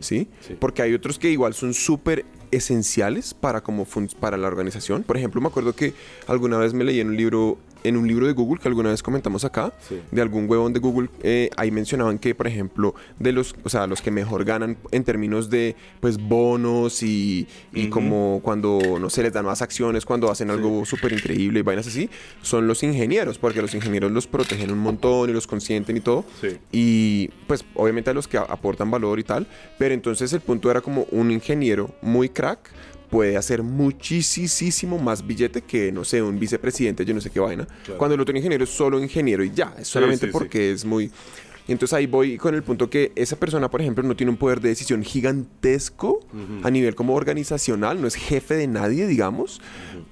[0.00, 0.28] ¿sí?
[0.40, 0.56] Sí.
[0.58, 3.86] Porque hay otros que igual son súper esenciales para, como
[4.20, 5.02] para la organización.
[5.02, 5.94] Por ejemplo, me acuerdo que
[6.26, 9.02] alguna vez me leí en un libro, en un libro de Google que alguna vez
[9.02, 10.00] comentamos acá, Sí.
[10.10, 13.86] de algún huevón de Google, eh, ahí mencionaban que, por ejemplo, de los, o sea,
[13.86, 19.22] los que mejor ganan en términos de, pues, bonos y, y como cuando, no sé,
[19.22, 22.10] les dan más acciones, cuando hacen algo súper increíble y vainas así,
[22.42, 26.24] son los ingenieros, porque los ingenieros los protegen un montón y los consienten y todo.
[26.40, 26.56] Sí.
[26.72, 29.46] Y pues obviamente a los que aportan valor y tal.
[29.78, 32.70] Pero entonces el punto era como un ingeniero muy crack
[33.14, 37.66] puede hacer muchísimo más billete que, no sé, un vicepresidente, yo no sé qué vaina.
[37.84, 37.98] Claro.
[37.98, 40.38] Cuando el otro ingeniero es solo ingeniero y ya, es solamente sí, sí.
[40.38, 41.10] porque es muy...
[41.66, 44.60] Entonces ahí voy con el punto que esa persona, por ejemplo, no tiene un poder
[44.60, 46.20] de decisión gigantesco
[46.62, 49.62] a nivel como organizacional, no es jefe de nadie, digamos,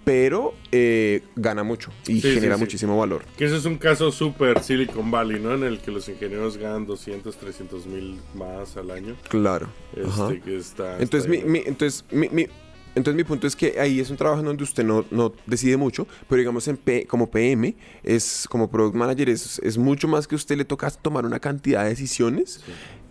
[0.04, 2.60] pero eh, gana mucho y Sí, genera sí.
[2.60, 3.24] muchísimo valor.
[3.36, 5.52] Que ese es un caso súper Silicon Valley, ¿no?
[5.52, 9.14] En el que los ingenieros ganan 200, 300 mil más al año.
[9.28, 9.68] Claro.
[10.06, 10.28] Ajá.
[10.30, 12.46] Este, que está, Entonces, está mi, mi- entonces, mi, mi-
[12.94, 15.76] entonces mi punto es que ahí es un trabajo en donde usted no, no decide
[15.76, 20.26] mucho, pero digamos en P- como PM, es como Product Manager, es, es mucho más
[20.28, 22.60] que usted le toca tomar una cantidad de decisiones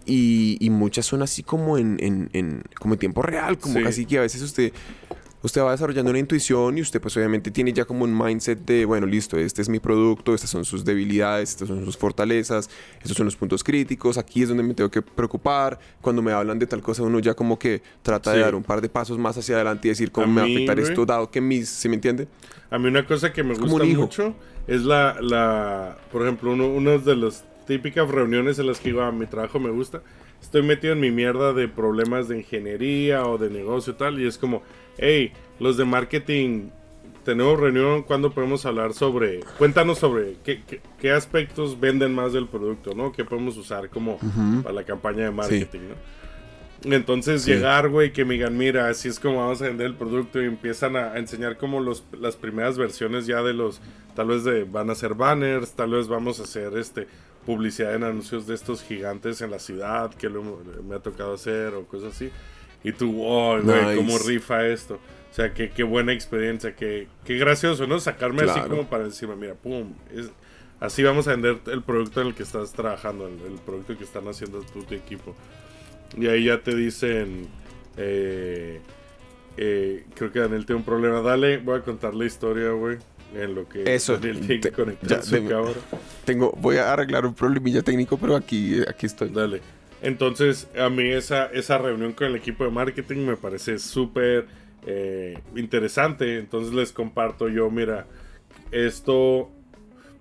[0.05, 3.83] y, y muchas son así como en, en- en- como en tiempo real, como Sí.
[3.83, 4.71] casi que a veces usted...
[5.43, 8.85] usted va desarrollando una intuición y usted pues obviamente tiene ya como un mindset de,
[8.85, 12.69] bueno, listo, este es mi producto, estas son sus debilidades, estas son sus fortalezas,
[13.01, 15.79] estos son los puntos críticos, aquí es donde me tengo que preocupar.
[16.01, 18.41] Cuando me hablan de tal cosa, uno ya como que trata de Sí.
[18.43, 20.49] dar un par de pasos más hacia adelante y decir cómo A me va a
[20.49, 22.27] afectar esto, dado que mis, ¿se me entiende?
[22.69, 24.35] A mí una cosa que me gusta mucho
[24.67, 29.01] es la, la por ejemplo, uno, una de las típicas reuniones en las que digo,
[29.01, 30.01] "Ah, mi trabajo me gusta.
[30.41, 34.19] Estoy metido en mi mierda de problemas de ingeniería o de negocio y tal.
[34.19, 34.63] Y es como,
[34.97, 36.69] hey, los de marketing,
[37.23, 42.47] tenemos reunión, ¿cuándo podemos hablar sobre, cuéntanos sobre qué, qué- qué aspectos venden más del
[42.47, 43.11] producto, ¿no?
[43.11, 44.17] ¿Qué podemos usar como
[44.63, 45.95] para la campaña de marketing, ¿no?
[46.95, 47.51] Entonces Sí.
[47.51, 50.45] llegar, güey, que me digan, mira, así es como vamos a vender el producto y
[50.45, 53.81] empiezan a, a enseñar como los, las primeras versiones ya de los,
[54.15, 57.07] tal vez de, van a ser banners, tal vez vamos a hacer este
[57.45, 61.75] publicidad en anuncios de estos gigantes en la ciudad que lo- me ha tocado hacer
[61.75, 62.31] o cosas así.
[62.83, 63.95] Y tú, oh, güey, Nice.
[63.95, 64.95] cómo rifa esto.
[65.31, 67.99] O sea, qué, qué buena experiencia, qué, qué gracioso, ¿no?
[67.99, 70.29] Sacarme así como para decirme, mira, pum, es,
[70.79, 74.03] así vamos a vender el producto en el que estás trabajando, el, el producto que
[74.03, 75.33] están haciendo tú, tu equipo.
[76.17, 77.47] Y ahí ya te dicen,
[77.97, 78.81] eh,
[79.57, 81.21] eh, creo que Daniel tiene un problema.
[81.21, 82.97] Dale, voy a contar la historia, güey.
[83.33, 85.73] En lo que Eso, Daniel tiene que te- conectar ya, su.
[86.25, 89.29] Tengo, voy a arreglar un problemilla técnico, pero aquí, aquí estoy.
[89.29, 89.61] Dale.
[90.01, 94.47] Entonces, a mí esa, esa reunión con el equipo de marketing me parece súper
[94.85, 96.37] eh, interesante.
[96.39, 98.07] Entonces les comparto yo, mira,
[98.71, 99.49] esto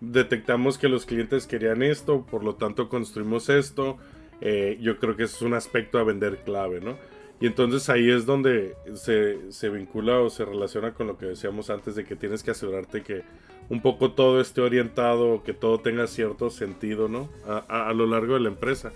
[0.00, 3.96] detectamos que los clientes querían esto, por lo tanto construimos esto.
[4.40, 6.96] Eh, yo creo que es un aspecto a vender clave, ¿no?
[7.40, 11.70] Y entonces ahí es donde se, se vincula o se relaciona con lo que decíamos
[11.70, 13.22] antes de que tienes que asegurarte que
[13.70, 17.30] un poco todo esté orientado, que todo tenga cierto sentido, ¿no?
[17.46, 18.92] A, a- a lo largo de la empresa.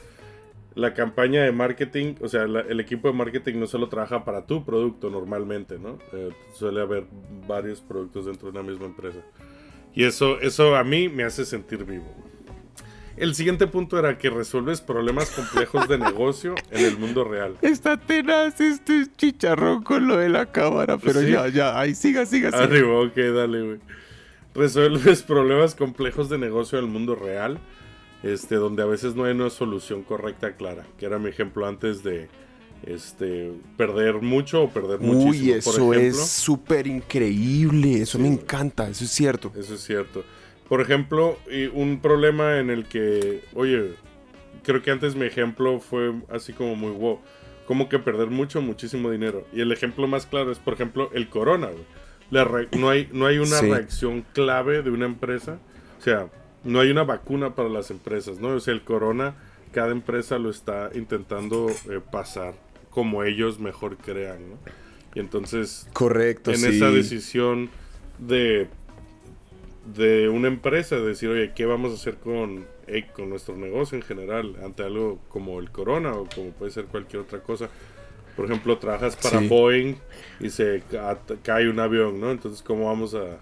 [0.75, 4.45] La campaña de marketing, o sea, la- el equipo de marketing no solo trabaja para
[4.47, 5.99] tu producto normalmente, ¿no?
[6.13, 7.05] Eh, suele haber
[7.47, 9.19] varios productos dentro de una misma empresa.
[9.95, 12.13] Y eso, eso a mí me hace sentir vivo.
[13.17, 17.55] El siguiente punto era que resuelves problemas complejos de negocio en el mundo real.
[17.63, 21.31] Está tenaz este chicharrón con lo de la cámara, pero Sí.
[21.31, 22.65] ya, ya, ahí siga, siga, siga.
[22.65, 23.79] Arriba, ok, dale, güey.
[24.55, 27.59] Resuelves problemas complejos de negocio en el mundo real,
[28.25, 32.03] este, donde a veces no hay una solución correcta clara, que era mi ejemplo antes
[32.03, 32.29] de
[32.87, 35.31] este, perder mucho o perder muchísimo.
[35.55, 36.21] Uy, por eso ejemplo.
[36.23, 39.53] es súper increíble, eso me encanta, eso es cierto.
[39.57, 40.25] Eso es cierto.
[40.69, 41.39] Por ejemplo,
[41.75, 43.93] un problema en el que, oye,
[44.63, 47.21] creo que antes mi ejemplo fue así como muy wow.
[47.67, 49.47] Como que perder mucho, muchísimo dinero.
[49.53, 51.85] Y el ejemplo más claro es, por ejemplo, el corona, güey.
[52.31, 52.45] La
[52.77, 53.71] no, hay, no hay una Sí.
[53.71, 55.59] reacción clave de una empresa.
[55.99, 56.29] O sea,
[56.65, 58.49] no hay una vacuna para las empresas, ¿no?
[58.49, 59.35] O sea, el corona,
[59.73, 62.55] cada empresa lo está intentando eh, pasar
[62.91, 64.59] como ellos mejor crean, ¿no?
[65.15, 66.67] Y entonces Correcto, en sí.
[66.67, 67.71] esa decisión
[68.19, 68.69] de
[69.95, 73.97] de una empresa de decir oye qué vamos a hacer con eh, con nuestro negocio
[73.99, 77.69] en general ante algo como el corona o como puede ser cualquier otra cosa
[78.35, 79.49] por ejemplo trabajas para Sí.
[79.49, 79.97] Boeing
[80.41, 83.39] y se ca- cae un avión no entonces cómo vamos a,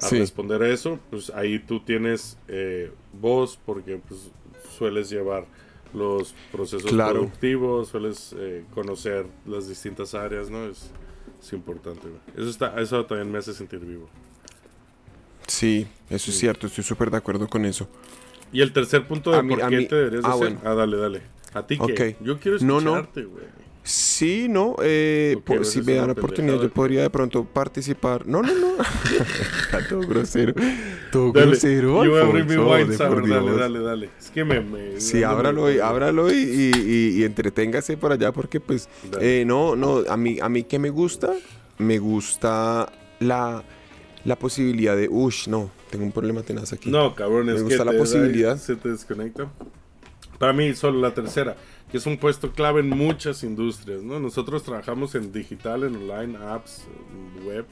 [0.00, 0.18] a Sí.
[0.18, 4.30] responder a eso pues ahí tú tienes eh, voz porque pues
[4.76, 5.46] sueles llevar
[5.94, 7.14] los procesos Claro.
[7.20, 10.90] productivos sueles eh, conocer las distintas áreas no es,
[11.42, 12.20] es importante güey.
[12.36, 14.08] eso está eso también me hace sentir vivo
[15.46, 17.88] Sí, eso es cierto, estoy súper de acuerdo con eso.
[18.52, 20.54] Y el tercer punto de A por qué mí- te deberías de ah, hacer.
[20.54, 20.60] bueno.
[20.64, 21.22] Ah, dale, dale.
[21.54, 21.82] A ti que
[22.16, 22.16] Ok.
[22.20, 23.06] yo quiero No, no.
[23.86, 28.26] Sí, no, eh, a si me dan oportunidad, yo podría de pronto participar.
[28.26, 28.82] No, no, no.
[29.62, 30.54] Está todo grosero.
[31.12, 31.46] Todo Dale.
[31.46, 32.02] grosero.
[32.04, 34.10] Yo voy a abrir mi por dale, dale, dale.
[34.18, 34.60] Es que me...
[34.60, 36.72] me Sí, ábralo y, ábralo y,
[37.14, 38.88] y, entreténgase por allá porque pues
[39.20, 41.32] eh, no, no, a mí, a mí que me gusta,
[41.78, 43.62] me gusta la,
[44.24, 46.90] la posibilidad de, ush, no, tengo un problema tenaz aquí.
[46.90, 48.58] No, cabrón, Me es gusta que la posibilidad.
[48.58, 49.48] Se te desconecta.
[50.38, 51.56] Para mí, solo la tercera,
[51.90, 54.18] que es un puesto clave en muchas industrias, ¿no?
[54.20, 56.84] Nosotros trabajamos en digital, en online, apps,
[57.44, 57.64] web,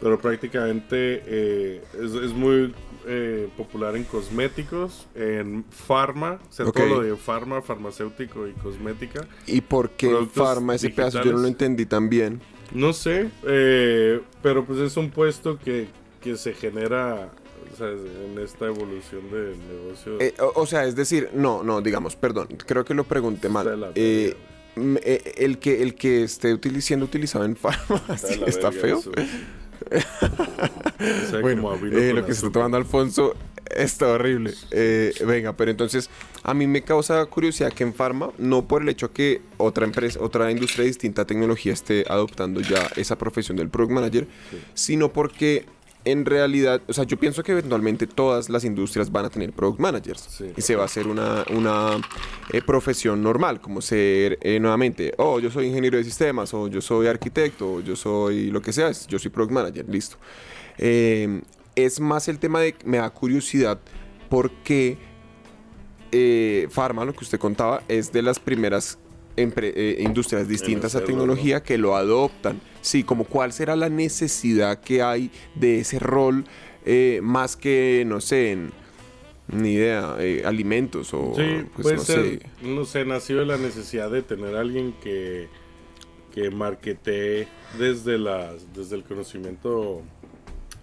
[0.00, 2.74] pero prácticamente eh, es, es muy
[3.06, 6.76] eh, popular en cosméticos, en farma, o sea, Ok.
[6.76, 9.26] todo lo de farma, farmacéutico y cosmética.
[9.46, 11.18] ¿Y por qué farma ese pedazo?
[11.18, 11.42] Yo no digitales.
[11.42, 12.40] lo entendí tan bien.
[12.72, 15.88] No sé, eh, pero pues es un puesto que,
[16.22, 17.30] que se genera
[17.72, 20.20] o sea, en esta evolución del negocio.
[20.20, 23.52] Eh, o, o sea, es decir, no, no, digamos, perdón, creo que lo pregunté de
[23.52, 23.92] mal.
[23.94, 24.36] Eh,
[24.76, 28.02] eh, el, que, el que esté siendo utilizado en farma,
[28.46, 29.02] Está de feo.
[31.40, 33.34] Bueno, eh, lo que se está tomando Alfonso
[33.76, 34.52] Está horrible.
[34.70, 36.10] Eh, venga, pero entonces
[36.42, 40.20] a mí me causa curiosidad que en Pharma, no por el hecho que otra empresa,
[40.20, 44.28] otra industria distinta a tecnología esté adoptando ya esa profesión del product manager,
[44.74, 45.64] sino porque
[46.04, 49.78] en realidad, o sea, yo pienso que eventualmente todas las industrias van a tener product
[49.78, 50.46] managers Sí.
[50.56, 52.00] y se va a hacer una, una
[52.52, 56.80] eh, profesión normal, como ser eh, nuevamente, oh, yo soy ingeniero de sistemas, o yo
[56.80, 60.16] soy arquitecto, o yo soy lo que sea, yo soy product manager, listo.
[60.78, 61.40] Eh,
[61.76, 63.78] es más el tema de, me da curiosidad,
[64.28, 64.98] porque
[66.70, 68.98] Pharma, lo que usted contaba, es de las primeras
[69.36, 72.60] eh, industrias distintas a tecnología que lo adoptan.
[72.80, 76.44] Sí, como cuál será la necesidad que hay de ese rol,
[76.84, 78.72] eh, más que, no sé, en,
[79.48, 82.40] ni idea, eh, alimentos o, Sí, pues, puede no ser, sé.
[82.66, 85.48] no sé, nació de la necesidad de tener a alguien que,
[86.34, 87.46] que marketee
[87.78, 90.02] desde, las, desde el conocimiento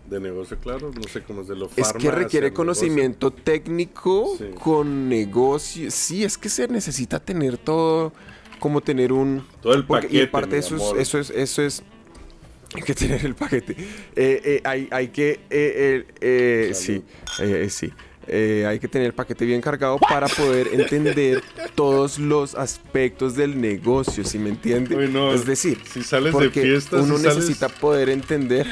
[0.10, 4.46] de negocio, claro, no sé cómo es de lo Es que requiere conocimiento técnico Sí.
[4.60, 5.92] con negocio.
[5.92, 8.12] Sí, es que se necesita tener todo,
[8.60, 9.44] como tener un...
[9.62, 11.84] Todo el porque- y paquete, aparte mi eso es, eso es, eso es,
[12.76, 13.74] hay que tener el paquete.
[14.16, 17.04] Eh, eh, hay, hay que, eh, eh, eh, sí,
[17.40, 17.92] eh, sí.
[18.32, 21.42] Eh, hay que tener el paquete bien cargado para poder entender
[21.74, 24.96] todos los aspectos del negocio, ¿sí me entiende?
[24.96, 28.68] Uy, no, es decir, si sales de porque fiesta, uno si sales- necesita poder entender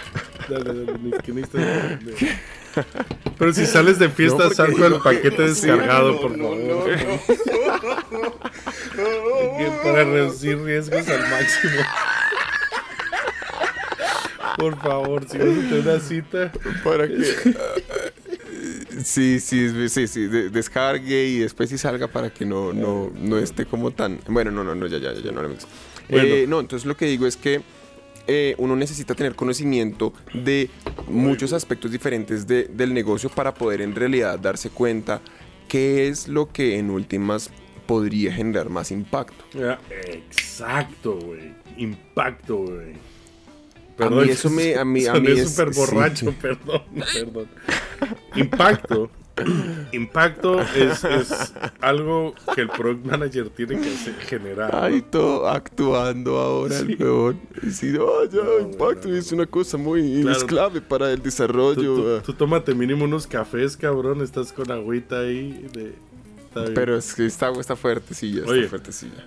[0.48, 2.14] Dale, dale, que necesitas entender.
[3.38, 6.48] Pero si sales de fiesta, No, sal con el paquete sí, descargado, no, por no,
[6.48, 8.32] favor.
[8.94, 11.72] Que para reducir riesgos al máximo.
[14.58, 16.52] Por favor, si vas a tener una cita,
[16.84, 17.24] Para que.
[19.02, 20.26] sí, sí, sí, sí.
[20.26, 24.20] de- descargue y después sí salga para que no, no, no esté como tan.
[24.28, 25.66] Bueno, no, no, no, ya, ya, ya, no hablemos.
[26.08, 26.28] Bueno.
[26.28, 27.62] Eh, no, entonces lo que digo es que
[28.26, 30.68] eh, uno necesita tener conocimiento de
[31.08, 35.20] muchos aspectos diferentes de- del negocio para poder en realidad darse cuenta
[35.68, 37.50] qué es lo que en últimas
[37.92, 39.44] podría generar más impacto.
[40.06, 41.52] Exacto, güey.
[41.76, 42.94] Impacto, güey.
[43.98, 45.80] A mí eso me- a mí- a mí es- súper sí.
[45.80, 46.82] borracho, perdón,
[47.14, 47.46] perdón.
[48.34, 49.10] Impacto.
[49.92, 54.72] Impacto es, es algo que el product manager tiene que hacer- generar.
[54.72, 54.82] ¿no?
[54.82, 57.40] Ay, todo actuando ahora el huevón.
[57.62, 59.20] Y sí, oh, ya, No, impacto no, no.
[59.20, 60.36] es una cosa muy Claro.
[60.38, 61.94] es clave para el Tú, desarrollo.
[61.96, 62.22] tú- ah.
[62.24, 64.20] tú tómate mínimo unos cafés, cabrón.
[64.22, 65.66] Estás con agüita ahí.
[65.72, 65.94] De,
[66.52, 66.74] está bien.
[66.74, 68.60] Pero es que está, está fuertecilla, Oye.
[68.60, 69.26] está fuertecilla.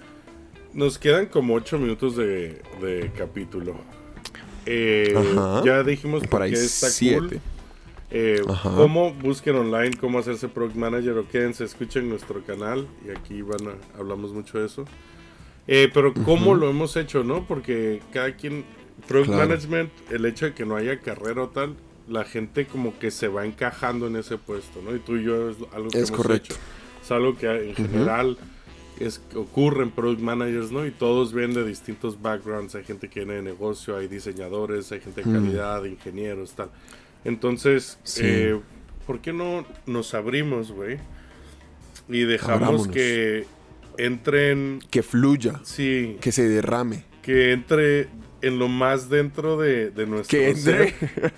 [0.74, 3.76] Nos quedan como 8 minutos de, de capítulo.
[4.66, 5.62] Eh, Ajá.
[5.64, 7.20] ya dijimos Por por ahí qué está siete.
[7.28, 7.42] cool.
[8.12, 13.42] Eh, cómo busquen online, cómo hacerse product manager o quédense, escuchen nuestro canal y aquí
[13.42, 14.86] van a, hablamos mucho de eso.
[15.68, 17.46] Eh, pero cómo lo hemos hecho, ¿no?
[17.48, 18.64] Porque cada quien,
[19.08, 19.48] product Claro.
[19.50, 21.76] management, el hecho de que no haya carrera o tal,
[22.08, 24.96] la gente como que se va encajando en ese puesto, ¿no?
[24.96, 26.54] Y tú y yo es algo que Es hemos correcto.
[26.54, 26.62] hecho.
[27.06, 28.36] Es algo que en general
[29.00, 30.86] es, ocurre en product managers, ¿no?
[30.88, 32.74] Y todos vienen de distintos backgrounds.
[32.74, 35.34] Hay gente que viene de negocio, hay diseñadores, hay gente de Mm.
[35.34, 36.72] calidad, ingenieros, tal.
[37.24, 38.22] Entonces, Sí.
[38.26, 38.60] eh,
[39.06, 40.98] ¿por qué no nos abrimos, güey?
[42.10, 42.88] Y dejamos Abrámonos.
[42.88, 43.46] que
[43.98, 47.04] entren, Que fluya, sí, que se derrame.
[47.22, 48.08] que entre
[48.42, 50.90] en lo más dentro de, de nuestro Que entre.
[50.92, 51.34] ser,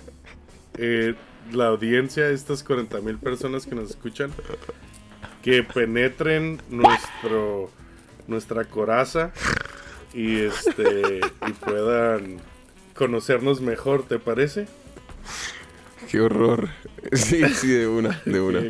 [0.78, 1.14] eh,
[1.52, 4.30] la audiencia, estas 40 mil personas que nos escuchan,
[5.48, 7.70] que penetren nuestro
[8.26, 9.32] nuestra coraza
[10.12, 12.36] y este y puedan
[12.94, 14.66] conocernos mejor, ¿te parece?
[16.10, 16.68] Qué horror.
[17.12, 18.60] Sí, sí, de una, de una.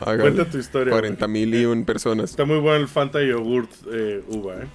[0.00, 0.90] Cuenta tu historia.
[0.90, 2.30] 40 mil y un personas.
[2.30, 4.66] Está muy bueno el Fanta Yogurt eh, uva, ¿eh?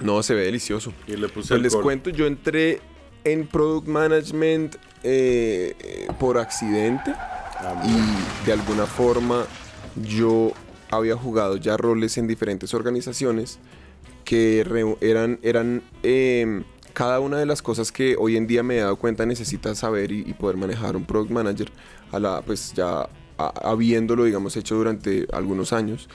[0.00, 0.92] No, se ve delicioso.
[1.08, 2.80] Y le puse Pues les cuento, yo entré
[3.24, 7.12] en Product Management eh, por accidente.
[7.16, 9.46] Ah, y de alguna forma
[10.02, 10.52] yo
[10.90, 13.58] había jugado ya roles en diferentes organizaciones
[14.24, 14.60] que
[15.00, 18.96] eran, eran em, cada una de las cosas que hoy en día me he dado
[18.96, 21.70] cuenta necesita saber y, poder manejar un product manager
[22.12, 26.08] a la pues ya habiéndolo digamos hecho durante algunos años.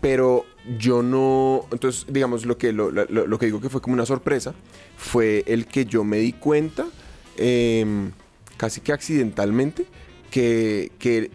[0.00, 0.44] Pero
[0.78, 4.54] yo no entonces digamos lo que lo- lo que digo que fue como una sorpresa
[4.96, 6.86] fue el que yo me di cuenta
[7.36, 8.12] em,
[8.56, 9.86] casi que accidentalmente
[10.30, 11.30] que, que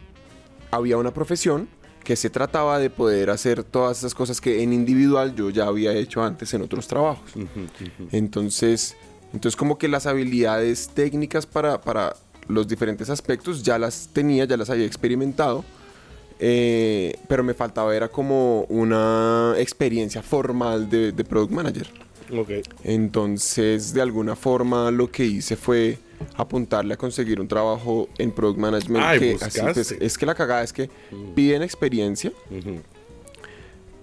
[0.76, 1.68] había una profesión
[2.04, 5.92] que se trataba de poder hacer todas esas cosas que en individual yo ya había
[5.94, 7.32] hecho antes en otros trabajos.
[8.12, 8.96] Entonces,
[9.34, 12.15] entonces como que las habilidades técnicas para, para
[12.48, 15.65] los diferentes aspectos ya las tenía, ya las había experimentado,
[16.40, 21.88] eh, pero me faltaba era como una experiencia formal de, de Product Manager.
[22.84, 25.98] Entonces, de alguna forma, lo que hice fue
[26.36, 29.04] apuntarle a conseguir un trabajo en Product Management.
[29.06, 29.62] Ay, que buscaste.
[29.74, 30.90] pues, es que la cagada es que
[31.36, 32.32] piden experiencia,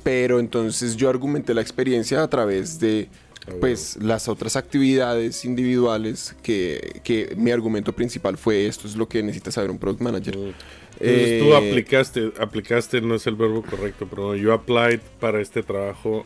[0.03, 3.09] pero entonces yo argumenté la experiencia a través de
[3.45, 9.09] Ah, pues las otras actividades individuales que, que mi argumento principal fue esto es lo
[9.09, 10.37] que necesita saber un product manager.
[10.37, 15.65] Entonces tú Eh, aplicaste, aplicaste no es el verbo correcto, pero yo applied para este
[15.65, 16.23] trabajo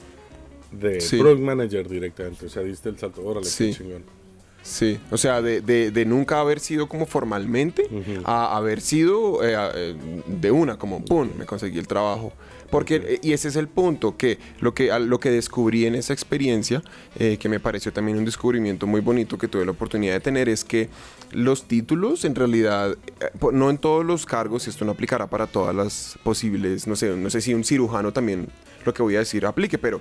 [0.70, 1.16] de Sí.
[1.16, 2.44] product manager directamente.
[2.44, 3.22] O sea, diste el salto.
[3.24, 3.68] Órale, Sí.
[3.70, 4.04] qué chingón.
[4.66, 7.88] Sí, o sea, de, de- de nunca haber sido como formalmente
[8.24, 9.94] a haber sido eh, eh,
[10.26, 12.32] de una, como pum, me conseguí el trabajo.
[12.68, 16.12] Porque, eh, y ese es el punto, que lo que, lo que descubrí en esa
[16.12, 16.82] experiencia,
[17.16, 20.48] eh, que me pareció también un descubrimiento muy bonito que tuve la oportunidad de tener,
[20.48, 20.88] es que
[21.30, 22.96] los títulos en realidad,
[23.52, 27.14] no en todos los cargos, y esto no aplicará para todas las posibles, no sé,
[27.16, 28.48] no sé si un cirujano también
[28.86, 30.00] lo que voy a decir aplique, pero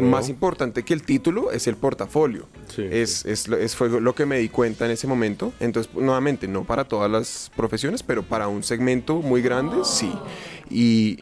[0.00, 2.46] No más importante que el título es el portafolio.
[2.68, 5.52] Sí, es, es- fue lo que me di cuenta en ese momento.
[5.60, 10.12] Entonces, nuevamente, no para todas las profesiones, pero para un segmento muy grande, sí.
[10.70, 11.20] Y,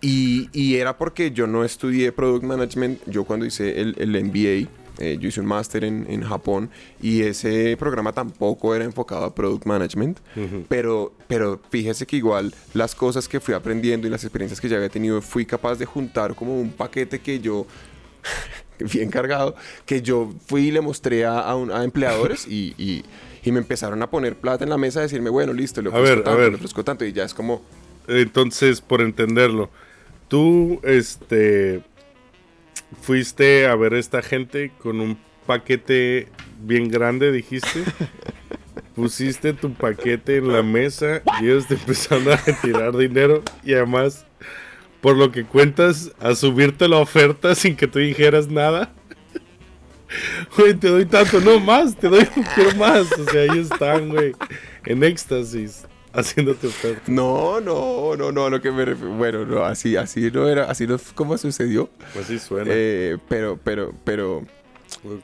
[0.00, 3.00] y, y era porque yo no estudié Product Management.
[3.06, 6.70] Yo cuando hice el, el MBA, eh, yo hice un máster en, en Japón
[7.00, 10.18] y ese programa tampoco era enfocado a Product Management.
[10.36, 10.64] Ujú.
[10.68, 14.76] Pero, pero fíjese que igual las cosas que fui aprendiendo y las experiencias que ya
[14.76, 17.66] había tenido, fui capaz de juntar como un paquete que yo,
[18.92, 19.54] bien cargado,
[19.86, 23.04] que yo fui y le mostré a, a un- a empleadores y, y-
[23.44, 25.92] y me empezaron a poner plata en la mesa, a decirme, bueno, listo, le A
[25.92, 26.48] ofrezco a tanto, ver.
[26.50, 27.62] le ofrezco tanto, y ya es como,
[28.06, 29.70] Entonces, por entenderlo,
[30.28, 31.80] tú, este,
[33.00, 36.28] fuiste a ver a esta gente con un paquete
[36.60, 37.84] bien grande, dijiste.
[38.94, 44.26] Pusiste tu paquete en la mesa y ellos te empezaron a retirar dinero y además,
[45.00, 48.92] por lo que cuentas, a subirte la oferta sin que tú dijeras nada.
[50.56, 52.24] Güey, te doy tanto, no más, te doy,
[52.54, 53.12] quiero más.
[53.12, 54.32] O sea, ahí están, güey,
[54.86, 57.02] en éxtasis, haciéndote oferta.
[57.06, 60.70] no, no, no, no, a lo que me refiero, bueno, no, así, así no era,
[60.70, 62.70] así no es como sucedió, Pues sí suena.
[62.72, 64.42] Eh, pero, pero, pero.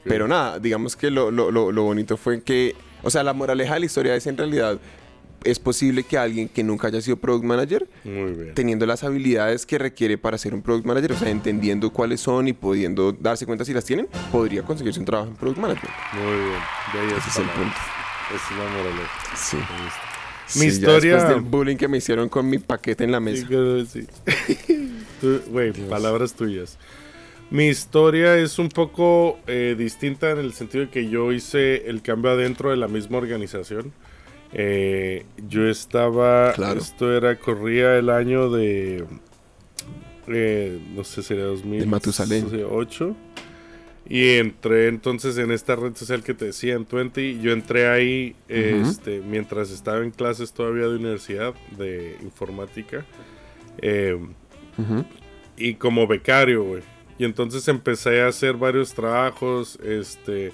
[0.03, 3.73] Pero nada, digamos que lo, lo, lo, lo bonito fue que, o sea, la moraleja
[3.73, 4.77] de la historia es en realidad,
[5.43, 8.53] es posible que alguien que nunca haya sido product manager, Muy bien.
[8.53, 12.47] teniendo las habilidades que requiere para ser un product manager, o sea, entendiendo cuáles son
[12.47, 15.95] y pudiendo darse cuenta si las tienen, podría conseguirse un trabajo en product management.
[16.13, 16.59] Muy bien.
[16.93, 17.75] De ahí Ese es el punto.
[18.35, 19.35] Esa es la moraleja.
[19.35, 19.57] Sí.
[20.47, 23.17] Sí, Mi ya historia- después del bullying que me hicieron con mi paquete en la
[23.19, 23.47] Sí, mesa.
[23.91, 24.07] sí.
[25.49, 25.89] Güey, Dios.
[25.89, 26.77] palabras tuyas.
[27.49, 32.01] Mi historia es un poco eh, distinta en el sentido de que yo hice el
[32.01, 33.91] cambio adentro de la misma organización.
[34.53, 36.79] Eh, yo estaba, Claro.
[36.79, 39.05] esto era, corría el año de,
[40.27, 42.43] eh, no sé, sería De Matusalén.
[42.43, 43.15] 2008.
[44.07, 47.39] Y entré entonces en esta red social que te decía, en 20.
[47.39, 53.03] Yo entré ahí este, mientras estaba en clases todavía de universidad de informática.
[53.79, 54.17] Eh,
[54.77, 55.05] Ujú.
[55.57, 56.83] y como becario, güey.
[57.17, 60.51] Y entonces empecé a hacer varios trabajos, este,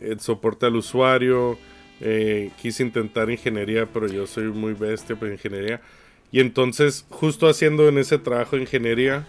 [0.00, 1.58] el soporte al usuario,
[2.00, 5.80] eh, quise intentar ingeniería, pero yo soy muy bestia para ingeniería.
[6.32, 9.26] Y entonces, justo haciendo en ese trabajo de ingeniería,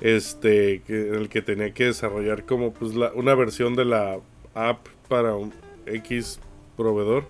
[0.00, 4.18] este, que- en el que tenía que desarrollar como pues la- una versión de la
[4.54, 5.52] app para un
[5.86, 6.38] X
[6.76, 7.24] proveedor,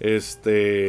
[0.00, 0.88] este,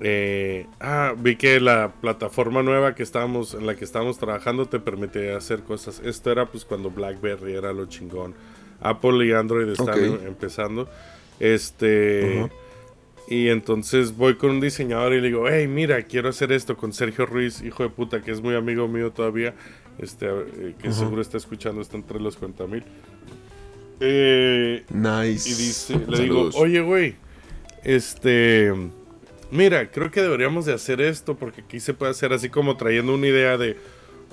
[0.00, 4.78] eh, ah, vi que la plataforma nueva que estábamos, en la que estábamos trabajando te
[4.78, 6.00] permitía hacer cosas.
[6.04, 8.34] Esto era pues cuando BlackBerry era lo chingón.
[8.80, 10.88] Apple y Android están em- empezando.
[11.40, 12.48] Este.
[13.30, 16.94] Y entonces voy con un diseñador y le digo, hey, mira, quiero hacer esto con
[16.94, 19.54] Sergio Ruiz, hijo de puta, que es muy amigo mío todavía,
[19.98, 22.84] este, eh, que seguro está escuchando, está entre los 40 mil.
[24.00, 25.48] Eh, Nice.
[25.50, 27.16] y dice, le digo, oye, güey,
[27.84, 28.72] este,
[29.50, 33.14] mira, creo que deberíamos de hacer esto porque aquí se puede hacer así como trayendo
[33.14, 33.76] una idea de,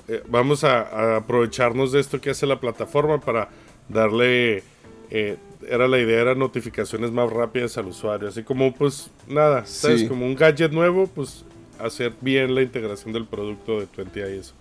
[0.08, 3.50] eh, vamos a, a aprovecharnos de esto que hace la plataforma para
[3.88, 4.62] darle,
[5.10, 5.36] eh,
[5.68, 10.00] era la idea, eran notificaciones más rápidas al usuario, así como pues nada, ¿sabes?
[10.02, 10.08] Sí.
[10.08, 11.44] Como un gadget nuevo, pues
[11.78, 14.54] hacer bien la integración del producto de 20 y eso.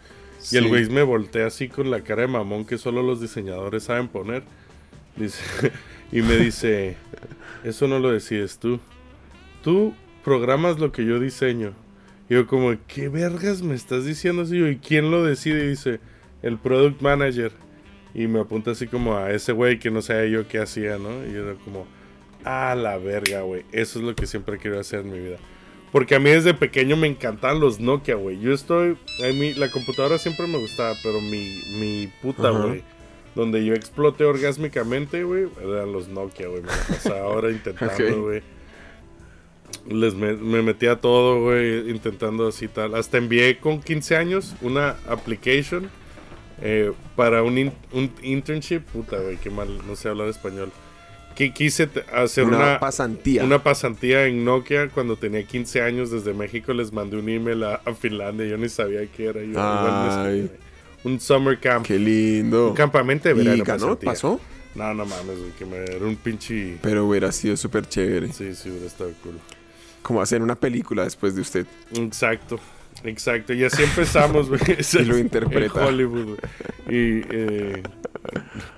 [0.51, 0.69] Y el Sí.
[0.69, 4.43] güey me voltea así con la cara de mamón que solo los diseñadores saben poner.
[5.15, 5.41] Dice,
[6.11, 6.97] y me dice,
[7.63, 8.79] eso no lo decides tú.
[9.63, 9.93] Tú
[10.23, 11.73] programas lo que yo diseño.
[12.29, 14.57] Y yo como, ¿qué vergas me estás diciendo así?
[14.57, 15.65] ¿Y quién lo decide?
[15.65, 15.99] Y dice,
[16.41, 17.51] el product manager.
[18.15, 21.25] Y me apunta así como a ese güey que no sabía yo qué hacía, ¿no?
[21.25, 21.85] Y yo era como,
[22.45, 23.65] ah, la verga, güey.
[23.73, 25.37] Eso es lo que siempre quiero hacer en mi vida.
[25.91, 28.39] Porque a mí desde pequeño me encantaban los Nokia, güey.
[28.39, 28.97] Yo estoy.
[29.21, 32.83] A mí la computadora siempre me gustaba, pero mi, mi puta, güey.
[33.35, 36.61] donde yo exploté orgásmicamente, güey, eran los Nokia, güey.
[36.61, 38.41] Me la pasaba ahora intentando, güey.
[39.89, 42.95] Les me, me metí a todo, güey, intentando así tal.
[42.95, 45.89] Hasta envié con 15 años una application
[46.61, 48.81] eh, para un, in- un internship.
[48.81, 50.71] Puta, güey, qué mal, no sé hablar español.
[51.35, 53.43] Que quise hacer Una, una, pasantía.
[53.43, 56.71] una pasantía en Nokia cuando tenía 15 años desde México.
[56.73, 58.45] Les mandé un email a, a Finlandia.
[58.47, 59.43] Yo ni sabía qué era.
[59.43, 60.49] Yo Ay.
[61.03, 61.85] un summer camp.
[61.85, 62.69] Qué lindo.
[62.69, 63.57] Un campamento de verano.
[63.57, 63.99] ¿Y ganó?
[63.99, 64.39] ¿Pasó?
[64.75, 65.51] No, no mames, güey.
[65.59, 66.77] Que me era un pinche.
[66.81, 68.31] Pero hubiera sido súper chévere.
[68.31, 69.37] Sí, sí, hubiera estado cool.
[70.03, 71.65] Como hacer una película después de usted.
[71.95, 72.61] Exacto.
[73.03, 73.53] Exacto.
[73.53, 74.61] Y así empezamos, güey.
[74.99, 75.81] Y lo interpreta.
[75.81, 76.37] En Hollywood, güey.
[76.87, 77.21] Y.
[77.29, 77.83] Eh,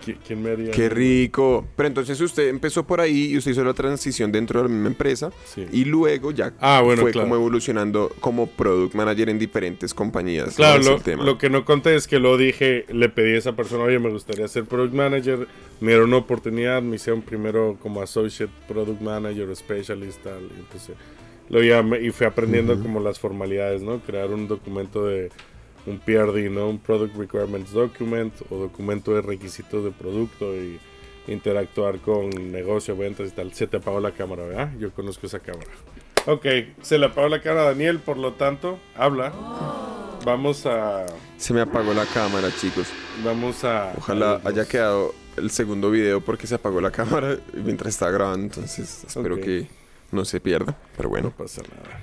[0.05, 0.71] ¿qui- ¿Quién me haría?
[0.71, 1.65] Qué rico.
[1.75, 4.87] Pero entonces usted empezó por ahí y usted hizo la transición dentro de la misma
[4.89, 5.31] empresa.
[5.45, 5.65] Sí.
[5.71, 7.25] Y luego ya Ah, bueno, fue claro.
[7.27, 10.55] como evolucionando como product manager en diferentes compañías.
[10.55, 11.23] Claro, lo, el tema.
[11.23, 14.09] lo que no conté es que lo dije, le pedí a esa persona, oye, me
[14.09, 15.47] gustaría ser product manager,
[15.79, 20.75] me dieron una oportunidad, me hicieron primero como associate product manager, specialist, tal, y
[21.49, 23.99] lo llamé y fui aprendiendo como las formalidades, ¿no?
[23.99, 25.29] Crear un documento de
[25.85, 26.67] un PRD, ¿no?
[26.69, 30.79] Un Product Requirements Document o documento de requisitos de producto y
[31.27, 33.53] interactuar con negocio, ventas y tal.
[33.53, 34.71] Se te apagó la cámara, ¿verdad?
[34.79, 35.69] Yo conozco esa cámara.
[36.25, 36.45] Ok,
[36.81, 39.31] se le apagó la cámara a Daniel, por lo tanto, habla.
[40.25, 41.05] Vamos a...
[41.37, 42.87] Se me apagó la cámara, chicos.
[43.23, 43.93] Vamos a...
[43.97, 48.43] Ojalá a- haya quedado el segundo video porque se apagó la cámara mientras estaba grabando.
[48.45, 49.41] Entonces espero Ok.
[49.41, 49.67] que
[50.11, 50.77] no se pierda.
[50.95, 52.01] Pero No bueno, pasa nada.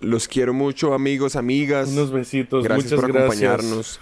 [0.00, 1.88] los quiero mucho, amigos, amigas.
[1.90, 3.42] Unos besitos, Gracias muchas por gracias.
[3.52, 4.00] acompañarnos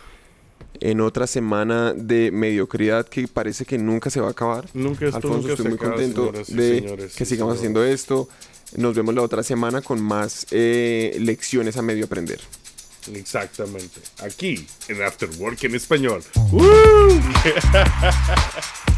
[0.80, 4.66] en otra semana de mediocridad que parece que nunca se va a acabar.
[4.74, 6.44] Nunca esto Alfonso, nunca estoy se muy acaba, contento de
[6.80, 7.58] señores, que sí, sigamos señores.
[7.58, 8.28] haciendo esto.
[8.76, 12.38] Nos vemos la otra semana con más eh, lecciones a medio aprender.
[13.14, 14.00] Exactamente.
[14.22, 16.22] Aquí, en After Work en español.
[16.52, 16.62] ¡Uh!